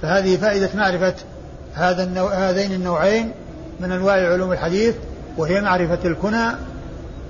[0.03, 1.15] فهذه فائدة معرفة
[1.75, 3.33] هذا النوع هذين النوعين
[3.81, 4.95] من أنواع علوم الحديث
[5.37, 6.47] وهي معرفة الكنى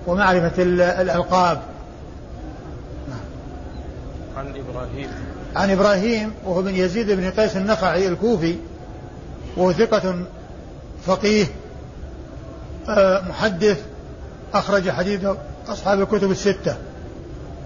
[0.07, 1.59] ومعرفة الألقاب.
[4.37, 5.09] عن إبراهيم.
[5.57, 8.57] عن إبراهيم وهو بن يزيد بن قيس النخعي الكوفي
[9.57, 10.25] وهو ثقة
[11.07, 11.47] فقيه
[12.89, 13.81] آه، محدث
[14.55, 15.37] أخرج حديثه
[15.69, 16.77] أصحاب الكتب الستة.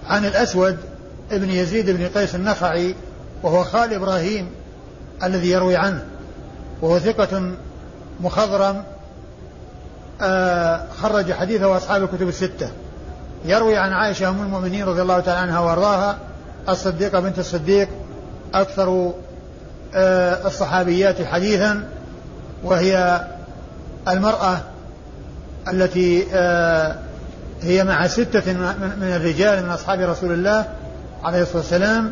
[0.07, 0.77] عن الأسود
[1.31, 2.95] ابن يزيد بن قيس النخعي
[3.43, 4.49] وهو خال إبراهيم
[5.23, 6.05] الذي يروي عنه
[6.81, 7.51] وهو ثقة
[8.19, 8.83] مخضرم
[10.21, 12.71] آه، خرج حديثه أصحاب الكتب الستة.
[13.45, 16.30] يروي عن عائشة أم المؤمنين رضي الله تعالى عنها وأرضاها
[16.69, 17.89] الصديقة بنت الصديق
[18.53, 19.13] أكثر
[19.95, 21.87] آه، الصحابيات حديثا
[22.63, 23.21] وهي
[24.07, 24.57] المرأة
[25.67, 26.95] التي آه،
[27.61, 30.65] هي مع ستة من الرجال من أصحاب رسول الله
[31.23, 32.11] عليه الصلاة والسلام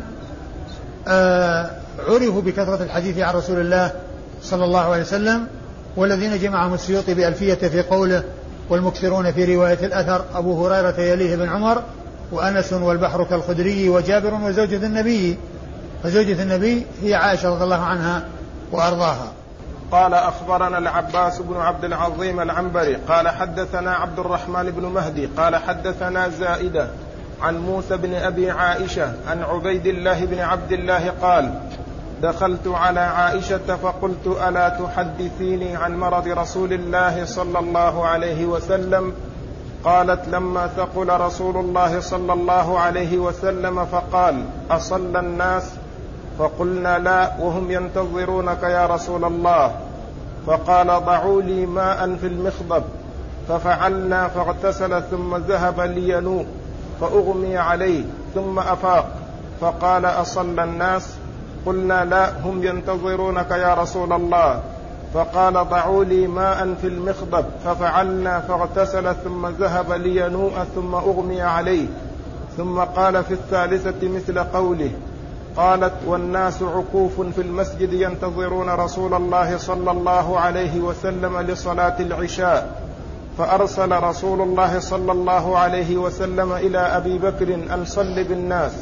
[2.08, 3.92] عرفوا بكثرة الحديث عن رسول الله
[4.42, 5.46] صلى الله عليه وسلم
[5.96, 8.22] والذين جمعهم السيوطي بألفية في قوله
[8.68, 10.24] والمكثرون في رواية الأثر.
[10.34, 11.82] أبو هريرة يليه بن عمر
[12.32, 15.38] وأنس والبحر كالخدري وجابر وزوجة النبي.
[16.02, 18.22] فزوجة النبي هي عائشة رضي الله عنها
[18.72, 19.32] وأرضاها.
[19.92, 26.28] قال أخبرنا العباس بن عبد العظيم العنبري قال حدثنا عبد الرحمن بن مهدي قال حدثنا
[26.28, 26.88] زائدة
[27.42, 31.60] عن موسى بن أبي عائشة عن عبيد الله بن عبد الله قال
[32.22, 39.12] دخلت على عائشة فقلت ألا تحدثيني عن مرض رسول الله صلى الله عليه وسلم؟
[39.84, 45.70] قالت لما ثقل رسول الله صلى الله عليه وسلم فقال أصلى الناس؟
[46.38, 49.74] فقلنا لا وهم ينتظرونك يا رسول الله.
[50.46, 52.84] فقال ضعوا لي ماء في المخضب.
[53.48, 56.46] ففعلنا فاغتسل ثم ذهب لينوء
[57.00, 59.06] فأغمي عليه ثم أفاق.
[59.60, 61.14] فقال أصلى الناس؟
[61.66, 64.60] قلنا لا هم ينتظرونك يا رسول الله.
[65.14, 71.86] فقال ضعوا لي ماء في المخضب ففعلنا فاغتسل ثم ذهب لينوء ثم أغمي عليه
[72.56, 74.90] ثم قال في الثالثة مثل قوله
[75.56, 82.82] قالت والناس عكوف في المسجد ينتظرون رسول الله صلى الله عليه وسلم لصلاة العشاء
[83.38, 88.72] فأرسل رسول الله صلى الله عليه وسلم إلى أبي بكر أن صل بالناس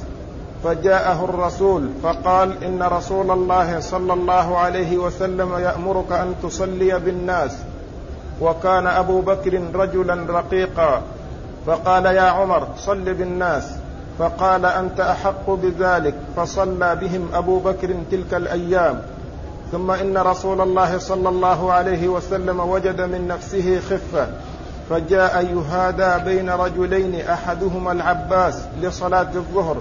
[0.64, 7.56] فجاءه الرسول فقال إن رسول الله صلى الله عليه وسلم يأمرك أن تصلي بالناس.
[8.40, 11.02] وكان أبو بكر رجلا رقيقا.
[11.66, 13.64] فقال يا عمر صل بالناس.
[14.18, 16.14] فقال أنت أحق بذلك.
[16.36, 19.02] فصلى بهم أبو بكر تلك الأيام.
[19.72, 24.26] ثم إن رسول الله صلى الله عليه وسلم وجد من نفسه خفة.
[24.90, 29.76] فجاء يهادى بين رجلين أحدهما العباس لصلاة الظهر.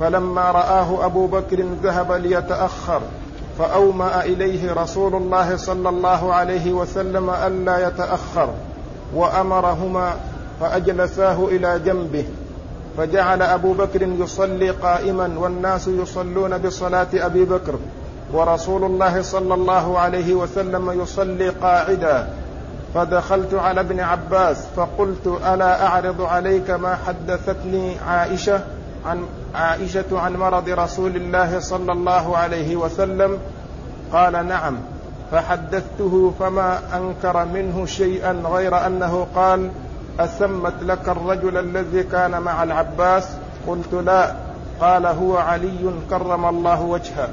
[0.00, 3.00] فلما رآه أبو بكر ذهب ليتأخر
[3.58, 8.48] فأومأ إليه رسول الله صلى الله عليه وسلم ألا يتأخر
[9.14, 10.14] وأمرهما
[10.60, 12.24] فأجلساه إلى جنبه
[12.98, 17.74] فجعل أبو بكر يصلي قائما والناس يصلون بصلاة أبي بكر
[18.32, 22.28] ورسول الله صلى الله عليه وسلم يصلي قاعدا.
[22.94, 28.60] فدخلت على ابن عباس فقلت ألا أعرض عليك ما حدثتني عائشة؟
[29.06, 33.38] عن عائشة عن مرض رسول الله صلى الله عليه وسلم
[34.12, 34.76] قال نعم
[35.32, 39.70] فحدثته فما أنكر منه شيئا غير أنه قال
[40.20, 43.28] أسمت لك الرجل الذي كان مع العباس؟
[43.66, 44.34] قلت لا
[44.80, 47.28] قال هو علي كرم الله وجهه.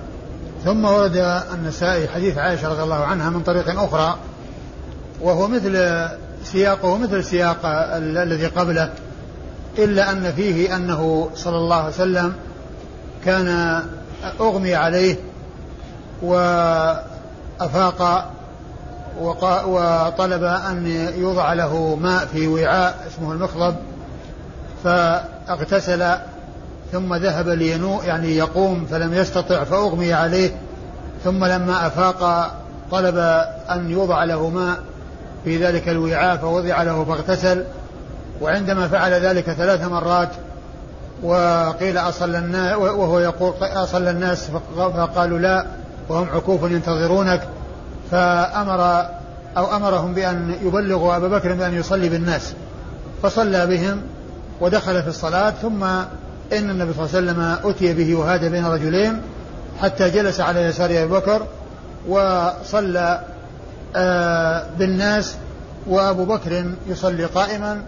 [0.64, 4.18] ثم ورد النسائي حديث عائشة رضي الله عنها من طريق أخرى
[5.22, 6.06] وهو مثل
[6.44, 7.60] سياقه مثل سياق
[7.96, 8.90] الذي قبله.
[9.78, 12.34] إلا أن فيه أنه صلى الله عليه وسلم
[13.26, 13.80] كان
[14.40, 15.16] أغمي عليه
[16.22, 17.12] وأفاق
[19.68, 23.76] وطلب أن يوضع له ماء في وعاء اسمه المخضب
[24.84, 26.06] فاغتسل
[26.92, 30.52] ثم ذهب لينوء يعني يقوم فلم يستطع فأغمي عليه
[31.24, 32.52] ثم لما أفاق
[32.92, 33.18] طلب
[33.70, 34.80] أن يوضع له ماء
[35.44, 37.64] في ذلك الوعاء فوضع له فاغتسل
[38.42, 40.30] وعندما فعل ذلك ثلاث مرات
[41.24, 45.66] وقيل أصل الناس وهو يقول أصل الناس فقالوا لا
[46.10, 47.42] وهم عكوف ينتظرونك
[48.12, 49.06] فأمر
[49.58, 52.54] أو أمرهم بأن يبلغوا أبا بكر بأن يصلي بالناس.
[53.24, 54.02] فصلى بهم
[54.62, 55.84] ودخل في الصلاة ثم
[56.54, 59.22] إن النبي صلى الله عليه وسلم أتي به وهذا بين رجلين
[59.82, 61.48] حتى جلس على يسار أبي بكر
[62.08, 63.22] وصلى
[63.96, 65.36] آه، بالناس
[65.88, 67.82] وأبو بكر يصلي قائما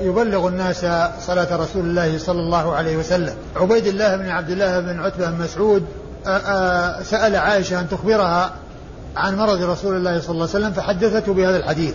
[0.00, 0.86] يبلغ الناس
[1.20, 3.34] صلاة رسول الله صلى الله عليه وسلم.
[3.56, 5.86] عبيد الله بن عبد الله بن عتبة بن مسعود
[6.26, 8.52] آه، سأل عائشة أن تخبرها
[9.16, 11.94] عن مرض رسول الله صلى الله عليه وسلم فحدثته بهذا الحديث.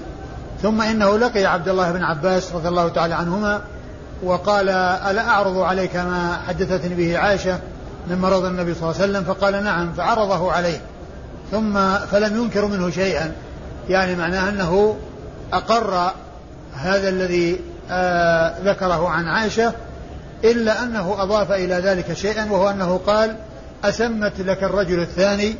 [0.63, 3.61] ثم إنه لقي عبد الله بن عباس رضي الله تعالى عنهما
[4.23, 4.69] وقال
[5.09, 7.59] ألا أعرض عليك ما حدثتني به عائشة
[8.09, 9.93] من مرض النبي صلى الله عليه وسلم؟ فقال نعم.
[9.93, 10.81] فعرضه عليه.
[11.51, 13.31] ثم فلم ينكر منه شيئا
[13.89, 14.97] يعني معناه أنه
[15.53, 16.11] أقر
[16.77, 17.59] هذا الذي
[17.91, 19.73] آه ذكره عن عائشة
[20.43, 23.35] إلا أنه أضاف إلى ذلك شيئا وهو أنه قال
[23.83, 25.55] أسمت لك الرجل الثاني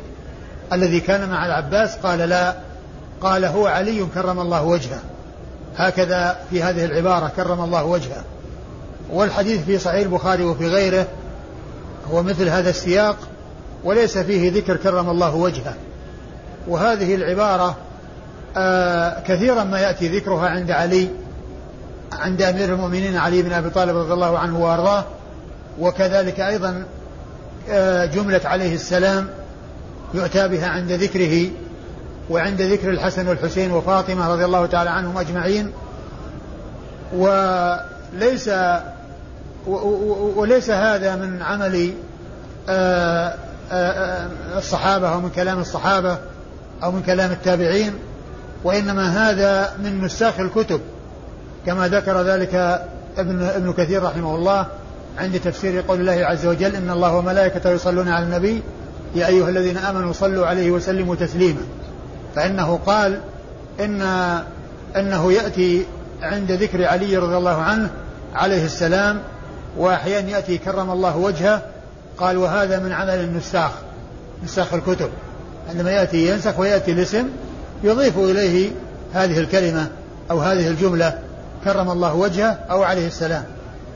[0.72, 2.54] الذي كان مع العباس؟ قال لا.
[3.20, 5.00] قال هو علي كرم الله وجهه.
[5.76, 8.24] هكذا في هذه العبارة كرم الله وجهه.
[9.10, 11.06] والحديث في صحيح البخاري وفي غيره
[12.10, 13.16] هو مثل هذا السياق
[13.84, 15.74] وليس فيه ذكر كرم الله وجهه.
[16.68, 17.76] وهذه العبارة
[19.26, 21.08] كثيرا ما يأتي ذكرها عند علي
[22.12, 25.04] عند أمير المؤمنين علي بن أبي طالب رضي الله عنه وأرضاه
[25.80, 26.84] وكذلك أيضا
[27.70, 29.28] آه جملة عليه السلام
[30.14, 31.50] يؤتى بها عند ذكره
[32.30, 35.72] وعند ذكر الحسن والحسين وفاطمة رضي الله تعالى عنهم أجمعين.
[37.14, 38.50] وليس
[40.36, 41.92] وليس هذا من عمل
[42.68, 43.34] آه،
[43.72, 46.18] آه، آه، الصحابة أو من كلام الصحابة
[46.82, 47.94] أو من كلام التابعين.
[48.64, 50.80] وإنما هذا من نساخ الكتب
[51.66, 52.54] كما ذكر ذلك
[53.18, 54.66] ابن ابن كثير رحمه الله
[55.18, 58.62] عند تفسير قول الله عز وجل إن الله وملائكته يصلون على النبي
[59.14, 61.60] يا أيها الذين آمنوا صلوا عليه وسلموا تسليما.
[62.34, 63.20] فإنه قال
[63.80, 64.02] إن
[64.96, 65.84] أنه يأتي
[66.22, 67.90] عند ذكر علي رضي الله عنه
[68.34, 69.20] عليه السلام
[69.76, 71.62] وأحيانا يأتي كرم الله وجهه.
[72.18, 73.70] قال وهذا من عمل النساخ
[74.44, 75.10] نساخ الكتب
[75.70, 77.28] عندما يأتي ينسخ ويأتي الاسم
[77.82, 78.70] يضيف إليه
[79.14, 79.88] هذه الكلمة
[80.30, 81.18] أو هذه الجملة
[81.64, 83.44] كرم الله وجهه أو عليه السلام.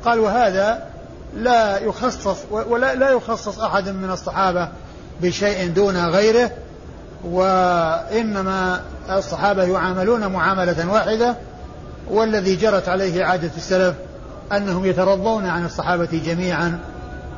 [0.04, 0.82] قال وهذا
[1.36, 4.68] لا يخصص ولا لا يخصص أحد من الصحابة
[5.22, 6.50] بشيء دون غيره
[7.24, 11.36] وإنما الصحابة يعاملون معاملة واحدة
[12.10, 13.94] والذي جرت عليه عادة السلف
[14.52, 16.78] أنهم يترضون عن الصحابة جميعا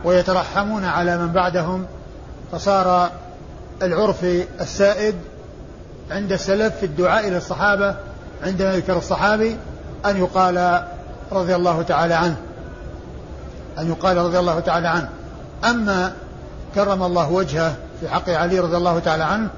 [0.04, 1.86] ويترحمون على من بعدهم
[2.52, 3.10] فصار
[3.82, 4.24] العرف
[4.60, 5.14] السائد
[6.10, 7.96] عند السلف في الدعاء إلى الصحابة
[8.42, 9.56] عندما يذكر الصحابي
[10.06, 10.84] أن يقال
[11.32, 12.36] رضي الله تعالى عنه.
[13.78, 15.08] أن يقال رضي الله تعالى عنه.
[15.64, 16.12] أما
[16.74, 19.48] كرم الله وجهه في حق علي رضي الله تعالى عنه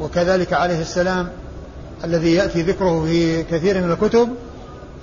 [0.00, 1.28] وكذلك عليه السلام
[2.04, 4.28] الذي يأتي ذكره في كثير من الكتب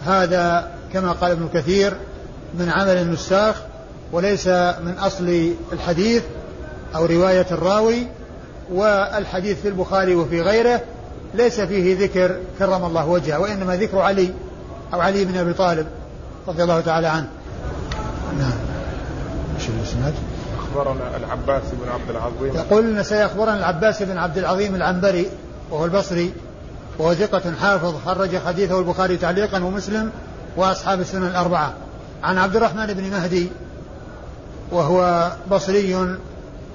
[0.05, 1.93] هذا كما قال ابن كثير
[2.59, 3.55] من عمل النساخ
[4.11, 6.23] وليس من أصل الحديث
[6.95, 8.07] أو رواية الراوي
[8.71, 10.81] والحديث في البخاري وفي غيره
[11.33, 14.33] ليس فيه ذكر كرم الله وجهه وإنما ذكر علي
[14.93, 15.87] أو علي بن أبي طالب
[16.47, 17.27] رضي الله تعالى عنه.
[18.39, 18.53] نعم.
[19.59, 20.13] إيش الإسناد؟
[20.59, 22.55] أخبرنا العباس بن عبد العظيم.
[22.55, 25.27] يقول النسائي أخبرنا العباس بن عبد العظيم العنبري
[25.71, 26.33] وهو البصري
[26.99, 30.11] وهو ثقة حافظ خرج حديثه البخاري تعليقا ومسلم
[30.57, 31.73] وأصحاب السنن الأربعة.
[32.23, 33.49] عن عبد الرحمن بن مهدي
[34.71, 36.15] وهو بصري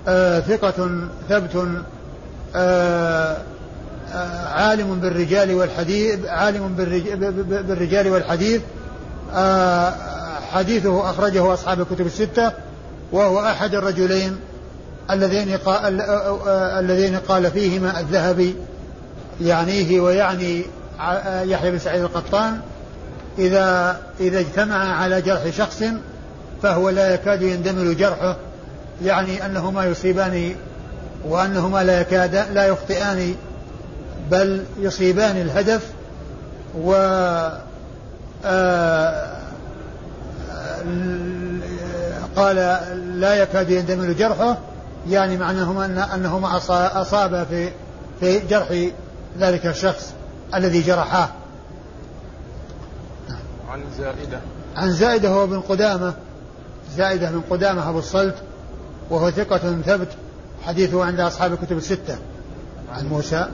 [0.09, 0.91] آه ثقة
[1.29, 1.69] ثبت
[2.57, 3.37] آه
[4.13, 6.75] آه عالم بالرجال والحديث عالم
[7.69, 8.61] بالرجال والحديث.
[10.53, 12.53] حديثه أخرجه أصحاب الكتب الستة
[13.13, 14.37] وهو أحد الرجلين
[15.11, 16.01] اللذين قال
[16.79, 18.55] الذين قال فيهما الذهبي
[19.41, 20.65] يعنيه ويعني
[21.43, 22.61] يحيى بن سعيد القطان.
[23.39, 25.83] إذا إذا اجتمع على جرح شخص
[26.63, 28.37] فهو لا يكاد يندمل جرحه.
[29.03, 30.55] يعني أنهما يصيبان
[31.29, 33.35] وأنهما لا يكاد لا يخطئان
[34.31, 35.91] بل يصيبان الهدف
[36.75, 36.93] و
[38.45, 39.39] آه
[42.37, 42.57] قال
[43.21, 44.59] لا يكاد يندمل جرحه
[45.09, 46.57] يعني معناهما أن أنهما
[47.03, 47.71] أصاب في
[48.21, 48.89] في جرح
[49.39, 50.13] ذلك الشخص
[50.55, 51.29] الذي جرحاه.
[53.69, 54.41] عن زائدة.
[54.77, 56.15] عن زائدة هو بن قدامة
[56.97, 58.35] زائدة بن قدامة أبو الصلت.
[59.11, 60.09] وهو ثقة ثبت
[60.63, 62.19] حديثه عند أصحاب الكتب الستة.
[62.93, 63.49] عن موسى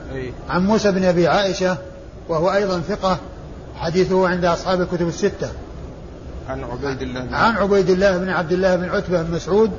[0.49, 1.77] عن موسى بن أبي عائشة
[2.29, 3.17] وهو أيضا ثقة
[3.75, 5.49] حديثه عند أصحاب الكتب الستة.
[6.49, 9.71] عن عبيد الله عن عبيد الله بن عبد الله بن عتبة بن مسعود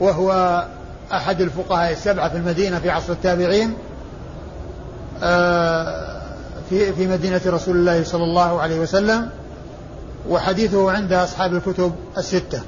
[0.00, 0.64] وهو
[1.12, 3.74] أحد الفقهاء السبعة في المدينة في عصر التابعين
[5.22, 6.20] آه،
[6.70, 9.30] في في مدينة رسول الله صلى الله عليه وسلم
[10.28, 12.60] وحديثه عند أصحاب الكتب الستة.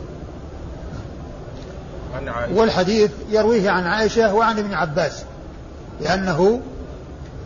[2.29, 2.55] عن عائشة.
[2.55, 5.23] والحديث يرويه عن عائشة وعن ابن عباس
[6.01, 6.61] لأنه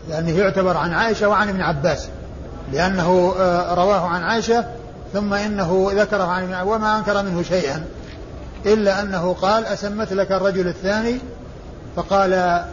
[0.09, 2.07] لأنه يعتبر عن عائشة وعن ابن عباس
[2.73, 4.65] لأنه آه، رواه عن عائشة
[5.13, 7.85] ثم إنه ذكره عن ابن وما أنكر منه شيئا
[8.65, 11.19] إلا أنه قال أسمت لك الرجل الثاني؟
[11.95, 12.29] فقال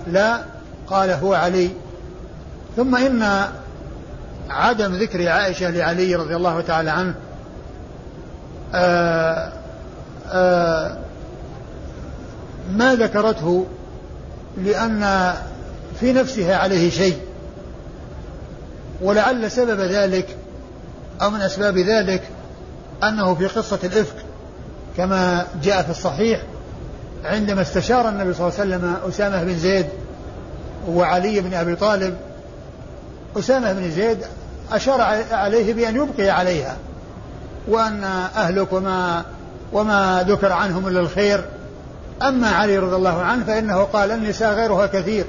[0.07, 0.41] لا
[0.87, 1.71] قال هو علي.
[2.77, 3.47] ثم إن
[4.51, 7.15] عدم ذكر عائشة لعلي رضي الله تعالى عنه
[8.75, 9.53] آآ
[10.33, 11.04] آآ
[12.73, 13.67] ما ذكرته
[14.59, 15.35] لأن
[16.01, 17.19] في نفسها عليه شيء
[19.03, 20.37] ولعل سبب ذلك
[21.23, 22.23] أو من أسباب ذلك
[23.03, 24.17] أنه في قصة الإفك
[24.97, 26.43] كما جاء في الصحيح
[27.25, 29.87] عندما استشار النبي صلى الله عليه وسلم أسامة بن زيد
[30.89, 32.17] وعلي بن أبي طالب
[33.37, 34.19] أسامة بن زيد
[34.73, 35.01] أشار
[35.33, 36.77] عليه بأن يبقي عليها
[37.69, 38.05] وأن
[38.37, 39.25] أهلك وما
[39.73, 41.45] وما ذكر عنهم إلا الخير
[42.29, 45.25] أما علي رضي الله عنه فإنه قال النساء غيرها كثير.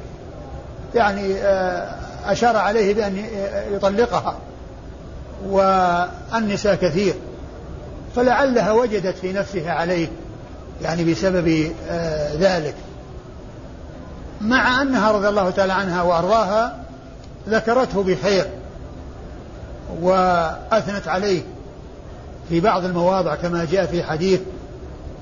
[0.96, 3.26] يعني آه، أشار عليه بأن
[3.72, 4.38] يطلقها.
[5.50, 7.14] والنساء كثير.
[8.16, 10.08] فلعلها وجدت في نفسها عليه
[10.82, 12.76] يعني بسبب آه، ذلك.
[14.42, 16.78] مع أنها رضي الله تعالى عنها وأرضاها
[17.50, 18.46] ذكرته بخير.
[20.02, 21.42] وأثنت عليه
[22.50, 24.40] في بعض المواضع كما جاء في حديث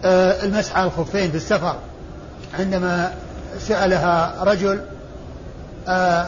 [0.05, 1.75] آه، المسح على الخفين في السفر
[2.59, 3.11] عندما
[3.59, 4.81] سألها رجل
[5.87, 6.25] آه،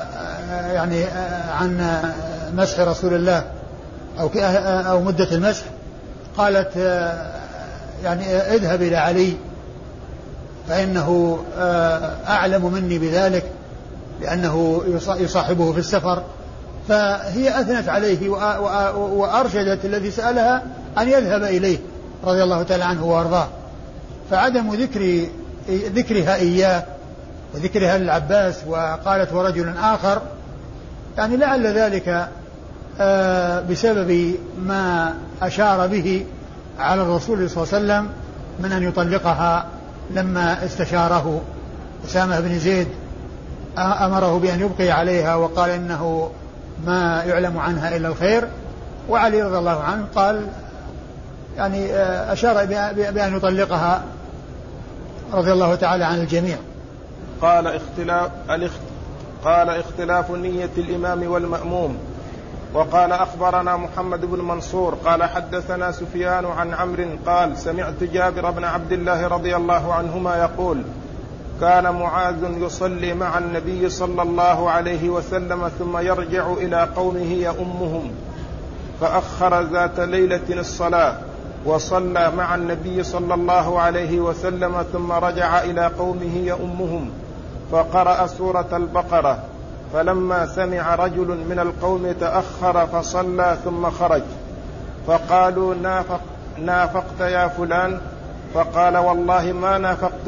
[0.71, 1.03] يعني
[1.51, 1.99] عن
[2.53, 3.43] مسح رسول الله
[4.19, 4.30] أو
[4.89, 5.63] أو مدة المسح
[6.38, 6.76] قالت
[8.03, 9.34] يعني اذهب إلى علي
[10.69, 11.39] فإنه
[12.28, 13.51] أعلم مني بذلك
[14.21, 14.84] لأنه
[15.17, 16.23] يصاحبه في السفر.
[16.88, 18.30] فهي أثنت عليه
[18.95, 20.63] وأرشدت الذي سألها
[20.97, 21.78] أن يذهب إليه
[22.23, 23.47] رضي الله تعالى عنه وأرضاه.
[24.32, 25.26] فعدم ذكر
[25.69, 26.84] ذكرها إياه
[27.53, 30.21] وذكرها للعباس وقالت ورجل آخر
[31.17, 32.30] يعني لعل ذلك
[32.99, 36.26] آه، بسبب ما أشار به
[36.80, 38.09] على الرسول صلى الله عليه وسلم
[38.59, 39.65] من أن يطلقها
[40.11, 41.41] لما استشاره
[42.05, 42.88] أسامة بن زيد
[43.78, 46.32] أمره بأن يبقي عليها وقال إنه
[46.86, 48.47] ما يعلم عنها إلا الخير.
[49.09, 50.47] وعلي رضي الله عنه قال
[51.57, 52.65] يعني آه، أشار
[53.11, 54.03] بأن يطلقها
[55.34, 56.57] رضي الله تعالى عن الجميع.
[57.41, 58.32] قال اختلاف
[59.45, 61.97] قال اختلاف نية الإمام والمأموم.
[62.73, 68.91] وقال أخبرنا محمد بن منصور قال حدثنا سفيان عن عمرو قال سمعت جابر بن عبد
[68.91, 70.82] الله رضي الله عنهما يقول
[71.61, 78.11] كان معاذ يصلي مع النبي صلى الله عليه وسلم ثم يرجع إلى قومه يؤمهم
[79.01, 81.17] فأخر ذات ليلة الصلاة.
[81.66, 87.09] وصلى مع النبي صلى الله عليه وسلم ثم رجع إلى قومه يؤمهم
[87.72, 89.39] فقرأ سورة البقرة
[89.93, 94.22] فلما سمع رجل من القوم تأخر فصلى ثم خرج
[95.07, 96.22] فقالوا نافق
[96.61, 97.99] نافقت يا فلان
[98.53, 100.28] فقال والله ما نافقت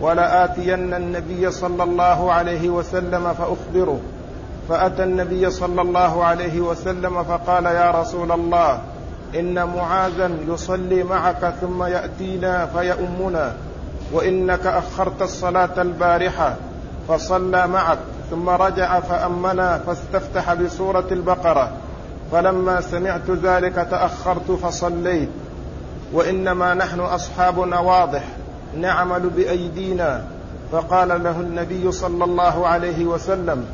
[0.00, 4.00] ولآتين النبي صلى الله عليه وسلم فأخبره
[4.68, 8.80] فأتى النبي صلى الله عليه وسلم فقال يا رسول الله
[9.38, 13.52] إن معاذا يصلي معك ثم يأتينا فيؤمنا
[14.12, 16.54] وإنك أخرت الصلاة البارحة
[17.08, 17.98] فصلى معك
[18.30, 21.70] ثم رجع فأمنا فاستفتح بسورة البقرة.
[22.32, 25.28] فلما سمعت ذلك تأخرت فصليت.
[26.12, 28.24] وإنما نحن أصحاب واضح
[28.80, 30.24] نعمل بأيدينا.
[30.72, 33.66] فقال له النبي صلى الله عليه وسلم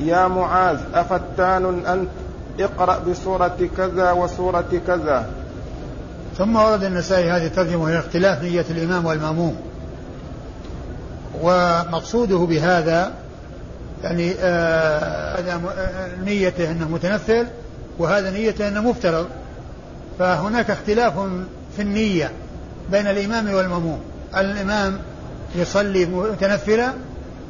[0.00, 2.08] يا معاذ أفتان أنت؟
[2.60, 5.26] اقرأ بسورة كذا وسورة كذا.
[6.38, 9.56] ثم ورد النسائي هذه الترجمة وهي اختلاف نية الإمام والمأموم.
[11.42, 13.12] ومقصوده بهذا
[14.02, 17.46] يعني آه هذا آه، نيته أنه متنفل
[17.98, 19.26] وهذا نيته أنه مفترض.
[20.18, 21.14] فهناك اختلاف
[21.76, 22.32] في النية
[22.90, 24.00] بين الإمام والمأموم.
[24.36, 24.98] الإمام
[25.54, 26.92] يصلي متنفلا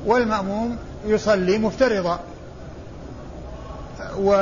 [0.07, 2.21] والمأموم يصلي مفترضا.
[4.19, 4.33] و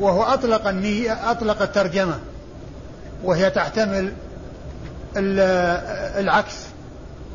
[0.00, 2.18] وهو أطلق النية أطلق الترجمة
[3.24, 4.12] وهي تحتمل
[5.16, 6.54] العكس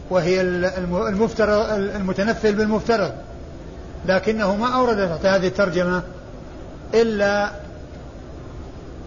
[0.10, 3.12] وهي المفترض المتنفل بالمفترض
[4.05, 6.03] لكنه ما أورد تحت هذه الترجمة
[6.93, 7.51] إلا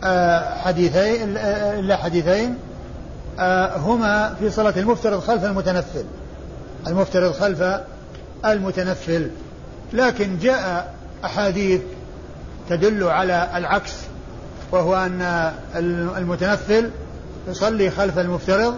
[0.05, 2.59] آه، حديثين إلا حديثين
[3.39, 6.05] آه، هما في صلاة المفترض خلف المتنفل.
[6.87, 7.81] المفترض خلف
[8.45, 9.31] المتنفل.
[9.93, 10.95] لكن جاء
[11.25, 11.81] أحاديث
[12.69, 13.93] تدل على العكس
[14.73, 15.53] وهو أن
[16.19, 16.91] المتنفل
[17.49, 18.75] يصلي خلف المفترض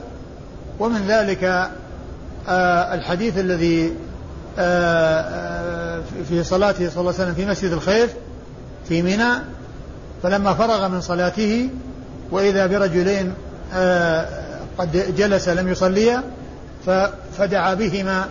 [0.79, 1.71] ومن ذلك
[2.49, 3.93] آه، الحديث الذي
[4.59, 8.15] آه، في صلاته صلى الله عليه وسلم في مسجد الخيف
[8.89, 9.33] في منى
[10.23, 11.69] فلما فرغ من صلاته
[12.31, 13.35] وإذا برجلين
[13.75, 14.29] آه،
[14.79, 16.23] قد جلس لم يصليا
[17.39, 18.25] فدعا بهما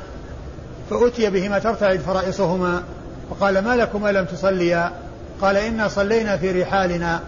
[0.89, 2.83] فأتي بهما ترتعد فرائصهما
[3.29, 4.91] وقال ما لكما لم تصليا؟
[5.43, 7.21] قال إنا صلينا في رحالنا.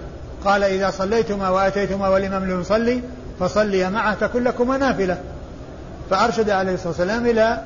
[0.45, 3.01] قال إذا صليتما وأتيتما والإمام لم يصلي
[3.39, 5.17] فصلي معه تكن لكما نافلة
[6.09, 7.61] فأرشد عليه الصلاة والسلام إلى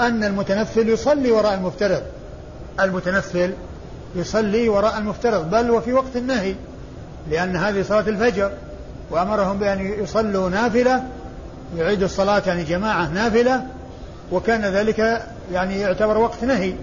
[0.00, 2.02] أن المتنفل يصلي وراء المفترض.
[2.80, 3.52] المتنفل
[4.14, 6.54] يصلي وراء المفترض بل وفي وقت النهي
[7.30, 8.50] لأن هذه صلاة الفجر
[9.10, 11.02] وأمرهم بأن يصلوا نافلة
[11.76, 13.66] يعيدوا الصلاة يعني جماعة نافلة
[14.32, 15.22] وكان ذلك
[15.52, 16.74] يعني يعتبر وقت نهي.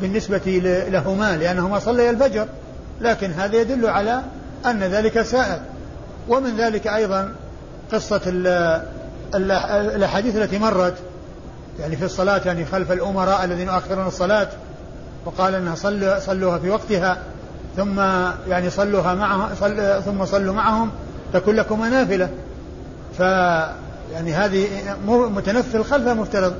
[0.00, 2.46] بالنسبة لهما لأنهما صليا الفجر.
[3.00, 4.22] لكن هذا يدل على
[4.66, 5.60] أن ذلك سائر.
[6.28, 7.32] ومن ذلك أيضا
[7.92, 8.20] قصة
[9.34, 10.94] الأحاديث التي مرت.
[11.80, 14.48] يعني في الصلاة يعني خلف الأمراء الذين يؤخرون الصلاة
[15.24, 17.18] وقال أنها صلوا صلوها في وقتها
[17.76, 18.00] ثم
[18.48, 20.90] يعني صلوها معهم صل ثم صلوا معهم
[21.32, 22.28] تكون لكم نافلة.
[23.18, 23.20] ف
[24.12, 24.66] يعني هذه
[25.06, 26.54] متنفل خلف مفترض.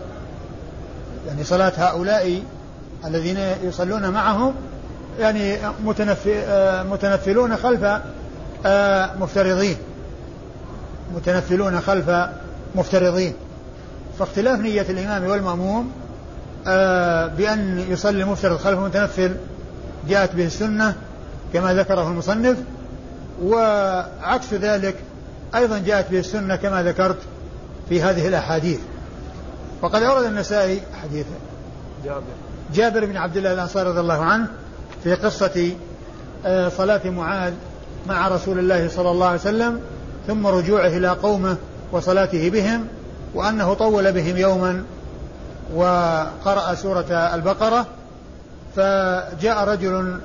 [1.29, 2.43] يعني صلاة هؤلاء
[3.05, 4.55] الذين يصلون معهم
[5.19, 5.57] يعني
[6.91, 8.01] متنفلون خلف
[8.67, 9.77] آه، مفترضين.
[11.15, 12.11] متنفلون خلف
[12.75, 13.35] مفترضين.
[14.19, 15.93] فاختلاف نية الإمام والمأموم
[16.67, 19.37] آه، بأن يصلي المفترض خلف المتنفل
[20.09, 20.95] جاءت به السنة
[21.53, 22.59] كما ذكره المصنف
[23.43, 24.97] وعكس ذلك
[25.55, 27.19] أيضا جاءت به السنة كما ذكرت
[27.89, 28.81] في هذه الأحاديث.
[29.83, 31.27] وقد أورد النسائي حديث
[32.05, 32.46] جابر.
[32.75, 34.49] جابر بن عبد الله الأنصاري رضي الله عنه
[35.05, 35.71] في قصة
[36.47, 37.53] آه، صلاة معاذ
[38.07, 39.81] مع رسول الله صلى الله عليه وسلم
[40.27, 41.57] ثم رجوعه إلى قومه
[41.93, 42.87] وصلاته بهم
[43.35, 44.85] وأنه طول بهم يوما
[45.75, 47.87] وقرأ سورة البقرة
[48.77, 50.21] فجاء رجل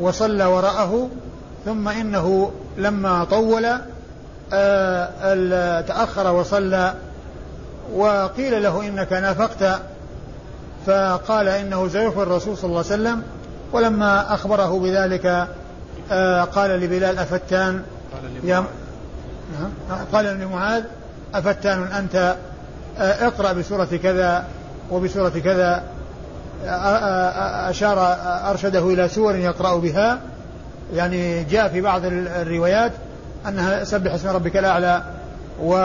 [0.00, 1.08] وصلى وراءه
[1.64, 3.66] ثم إنه لما طول
[4.52, 6.94] آه، تأخر وصلى
[7.94, 9.80] وقيل له إنك نافقت
[10.86, 13.22] فقال إنه سيغفر الرسول صلى الله عليه وسلم
[13.72, 15.46] ولما أخبره بذلك
[16.12, 17.82] آه، قال لبلال أفتان؟
[18.44, 18.64] يا
[20.12, 20.82] قال لمعاذ
[21.34, 22.36] أفتان أنت؟
[22.98, 24.44] آه، اقرأ بسورة كذا
[24.90, 25.82] وبسورة كذا.
[27.68, 28.16] أشار
[28.50, 30.18] أرشده إلى سور يقرأ بها.
[30.94, 32.92] يعني جاء في بعض الروايات
[33.48, 35.02] أنها سبح اسم ربك الأعلى
[35.62, 35.76] و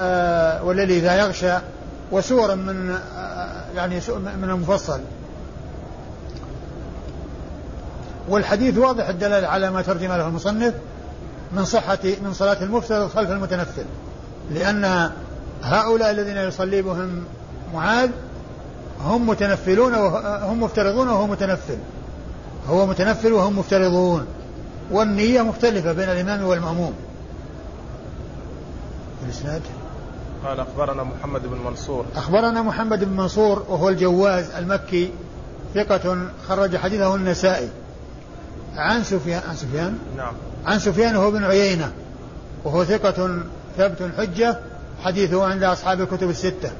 [0.00, 1.52] آه، والليل إذا يغشى.
[2.12, 3.25] وسور من آه،
[3.76, 4.00] يعني
[4.42, 5.00] من المفصل.
[8.28, 10.74] والحديث واضح الدلالة على ما ترجم له المصنف
[11.52, 13.84] من صحة من صلاة المفترض خلف المتنفل.
[14.50, 15.10] لأن
[15.62, 17.24] هؤلاء الذين يصلي بهم
[17.74, 18.10] معاذ
[19.04, 21.78] هم متنفلون وهم مفترضون وهو متنفل.
[22.68, 24.26] هو متنفل وهم مفترضون.
[24.90, 26.94] والنية مختلفة بين الإمام والمأموم.
[29.24, 29.62] الإسناد
[30.44, 32.04] قال أخبرنا محمد بن منصور.
[32.16, 35.10] أخبرنا محمد بن منصور وهو الجواز المكي
[35.74, 37.68] ثقة خرج حديثه النسائي.
[38.76, 40.32] عن سفيان عن سفيان؟ نعم.
[40.66, 41.92] عن سفيان هو بن عيينة
[42.64, 43.42] وهو ثقة
[43.78, 44.58] ثبت حجة
[45.04, 46.70] حديثه عند أصحاب الكتب الستة.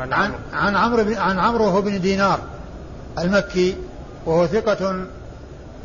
[0.00, 0.38] عن عن عمرو.
[0.52, 2.40] عن عمرو بن عن عمرو هو بن دينار
[3.18, 3.76] المكي
[4.26, 5.06] وهو ثقة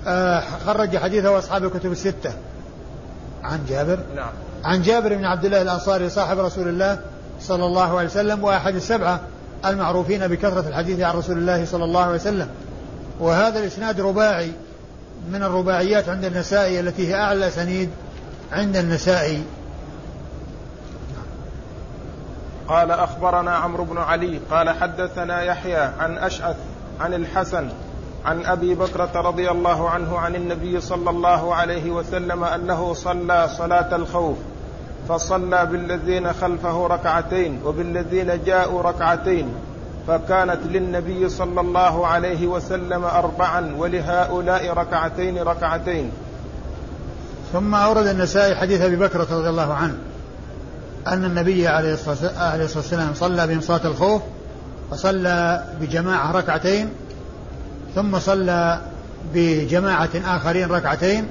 [0.07, 2.33] آه، خرج حديثه أصحاب الكتب الستة.
[3.43, 4.31] عن جابر؟ نعم.
[4.63, 6.99] عن جابر بن عبد الله الأنصاري صاحب رسول الله
[7.41, 9.19] صلى الله عليه وسلم وأحد السبعة
[9.65, 12.49] المعروفين بكثرة الحديث عن رسول الله صلى الله عليه وسلم.
[13.19, 14.51] وهذا الإسناد رباعي
[15.31, 17.89] من الرباعيات عند النسائي التي هي أعلى سنيد
[18.51, 19.43] عند النسائي.
[22.67, 26.55] قال أخبرنا عمرو بن علي قال حدثنا يحيى عن أشعث
[26.99, 27.69] عن الحسن
[28.25, 33.95] عن أبي بكرة رضي الله عنه عن النبي صلى الله عليه وسلم أنه صلى صلاة
[33.95, 34.37] الخوف.
[35.09, 39.53] فصلى بالذين خلفه ركعتين وبالذين جاءوا ركعتين
[40.07, 46.11] فكانت للنبي صلى الله عليه وسلم أربعا ولهؤلاء ركعتين ركعتين.
[47.53, 49.95] ثم أورد النسائي حديث أبي بكرة رضي الله عنه
[51.07, 54.21] أن النبي عليه الصلاة والسلام صلى بهم صلاة الخوف
[54.91, 56.89] وصلى بجماعة ركعتين
[57.95, 58.81] ثم صلى
[59.33, 61.27] بجماعة آخرين ركعتين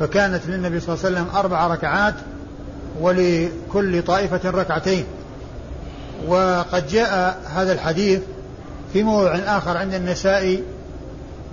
[0.00, 2.14] فكانت للنبي صلى الله عليه وسلم أربع ركعات
[3.00, 5.04] ولكل طائفة ركعتين.
[6.26, 8.20] وقد جاء هذا الحديث
[8.92, 10.62] في موضع آخر عند النسائي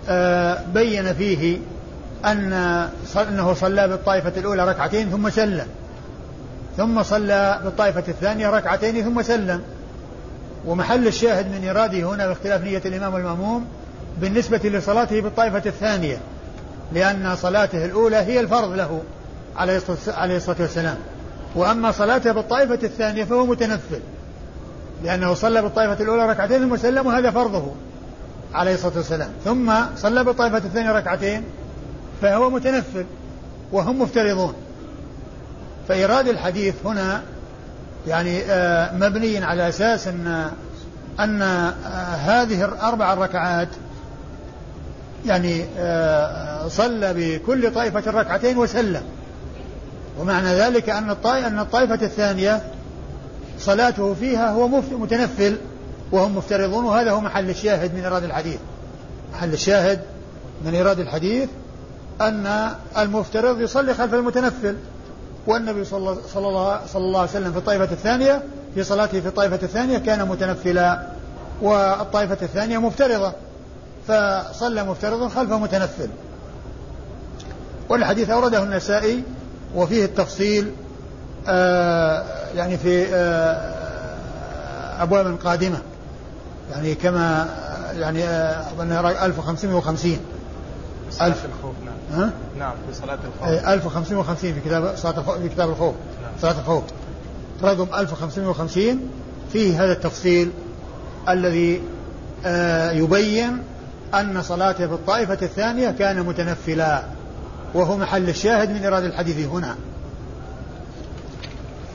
[0.09, 1.57] آه، بين فيه
[2.25, 2.53] أن
[3.29, 5.67] أنه صلى بالطائفة الأولى ركعتين ثم سلم.
[6.77, 9.61] ثم صلى بالطائفة الثانية ركعتين ثم سلم.
[10.67, 13.65] ومحل الشاهد من إراده هنا باختلاف نية الإمام والمأموم
[14.21, 16.17] بالنسبة لصلاته بالطائفة الثانية
[16.93, 19.01] لأن صلاته الأولى هي الفرض له
[19.57, 20.97] عليه الصلاة والسلام.
[21.55, 23.99] وأما صلاته بالطائفة الثانية فهو متنفل.
[25.03, 27.71] لأنه صلى بالطائفة الأولى ركعتين ثم سلم وهذا فرضه
[28.53, 29.29] عليه الصلاة والسلام.
[29.45, 31.43] ثم صلى بالطائفة الثانية ركعتين
[32.21, 33.05] فهو متنفل
[33.71, 34.53] وهم مفترضون.
[35.87, 37.21] فإيراد الحديث هنا
[38.07, 40.51] يعني آه، مبني على أساس أن
[41.19, 41.73] أن آه،
[42.15, 43.67] هذه الأربع الركعات
[45.25, 49.03] يعني آه، صلى بكل طائفة ركعتين وسلم.
[50.19, 52.61] ومعنى ذلك أن الطائفة, أن الطائفة الثانية
[53.59, 55.57] صلاته فيها هو متنفل
[56.11, 58.57] وهم مفترضون وهذا هو محل الشاهد من إيراد الحديث.
[59.33, 60.01] محل الشاهد
[60.65, 61.49] من إيراد الحديث
[62.21, 64.75] أن المفترض يصلي خلف المتنفل
[65.47, 68.43] والنبي صلى صلى الله, صلى الله عليه وسلم في الطائفة الثانية
[68.75, 71.07] في صلاته في الطائفة الثانية كان متنفلا
[71.61, 73.33] والطائفة الثانية مفترضة.
[74.07, 76.09] فصلى مفترض خلف متنفل.
[77.89, 79.23] والحديث أورده النسائي
[79.75, 80.71] وفيه التفصيل
[81.47, 82.23] آه
[82.55, 85.77] يعني في آه أبواب قادمة.
[86.71, 87.49] يعني كما
[87.93, 90.17] يعني آه 1550
[91.21, 92.21] ألف الخوف نعم.
[92.21, 93.67] ها؟ نعم في صلاة الخوف.
[93.67, 95.95] 1550 في كتاب صلاة الخوف في كتاب الخوف.
[96.21, 96.31] نعم.
[96.41, 96.83] صلاة الخوف.
[97.63, 99.09] رقم 1550
[99.53, 100.51] فيه هذا التفصيل
[101.29, 101.81] الذي
[103.01, 103.63] يبين
[104.13, 107.03] أن صلاته في الطائفة الثانية كان متنفلا.
[107.75, 109.75] وهو محل الشاهد من إرادة الحديث هنا.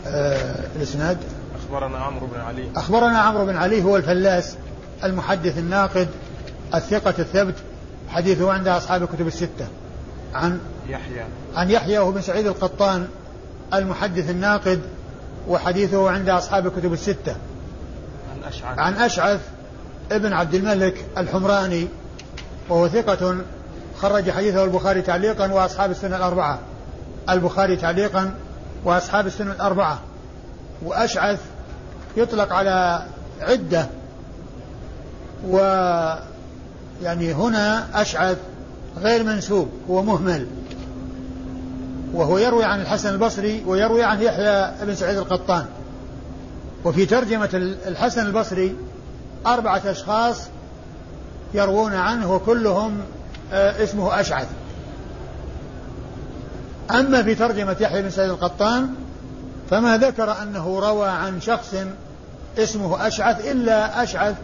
[0.06, 1.18] آه الإسناد؟
[1.62, 2.70] أخبرنا عمرو بن علي.
[2.76, 4.56] أخبرنا عمرو بن علي هو الفلاس
[5.04, 6.08] المحدث الناقد
[6.74, 7.54] الثقة الثبت
[8.08, 9.66] حديثه عند أصحاب الكتب الستة.
[10.34, 11.24] عن يحيى.
[11.54, 13.08] عن يحيى وهو بن سعيد القطان
[13.74, 14.80] المحدث الناقد
[15.48, 17.36] وحديثه عند أصحاب الكتب الستة.
[18.32, 18.78] عن أشعث.
[18.78, 19.40] عن أشعث
[20.12, 21.88] ابن عبد الملك الحمراني
[22.68, 23.36] وهو ثقة
[24.02, 26.58] خرج حديثه البخاري تعليقا وأصحاب السنة الأربعة.
[27.30, 28.34] البخاري تعليقا
[28.84, 29.98] وأصحاب السنة الأربعة.
[30.82, 31.40] وأشعث
[32.16, 33.02] يطلق على
[33.40, 33.86] عدة.
[35.48, 35.56] و
[37.02, 38.36] يعني هنا أشعث
[38.98, 40.46] غير منسوب هو مهمل.
[42.12, 45.66] وهو يروي عن الحسن البصري ويروي عن يحيى بن سعيد القطان.
[46.84, 47.48] وفي ترجمة
[47.86, 48.76] الحسن البصري
[49.46, 50.36] أربعة أشخاص
[51.54, 53.00] يروون عنه وكلهم
[53.52, 54.46] اسمه أشعث.
[56.90, 58.88] أما في ترجمة يحيى بن سعيد القطان
[59.70, 61.74] فما ذكر أنه روى عن شخص
[62.58, 64.34] اسمه أشعث إلا أشعث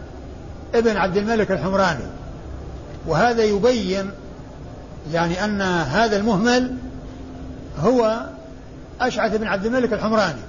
[0.75, 2.05] ابن عبد الملك الحمراني.
[3.07, 4.11] وهذا يبين
[5.13, 6.75] يعني أن هذا المهمل
[7.79, 8.19] هو
[9.01, 10.41] أشعث بن عبد الملك الحمراني.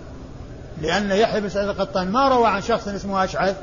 [0.83, 3.57] لأن يحيى بن سعيد القطان ما روى عن شخص اسمه أشعث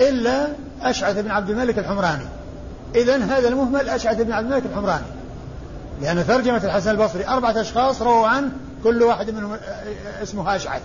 [0.00, 0.48] إلا
[0.82, 2.24] أشعث بن عبد الملك الحمراني.
[2.94, 5.04] إذا هذا المهمل أشعث بن عبد الملك الحمراني.
[6.02, 8.50] لأن ترجمة الحسن البصري أربعة أشخاص رووا عنه
[8.84, 9.56] كل واحد منهم
[10.22, 10.82] اسمه أشعث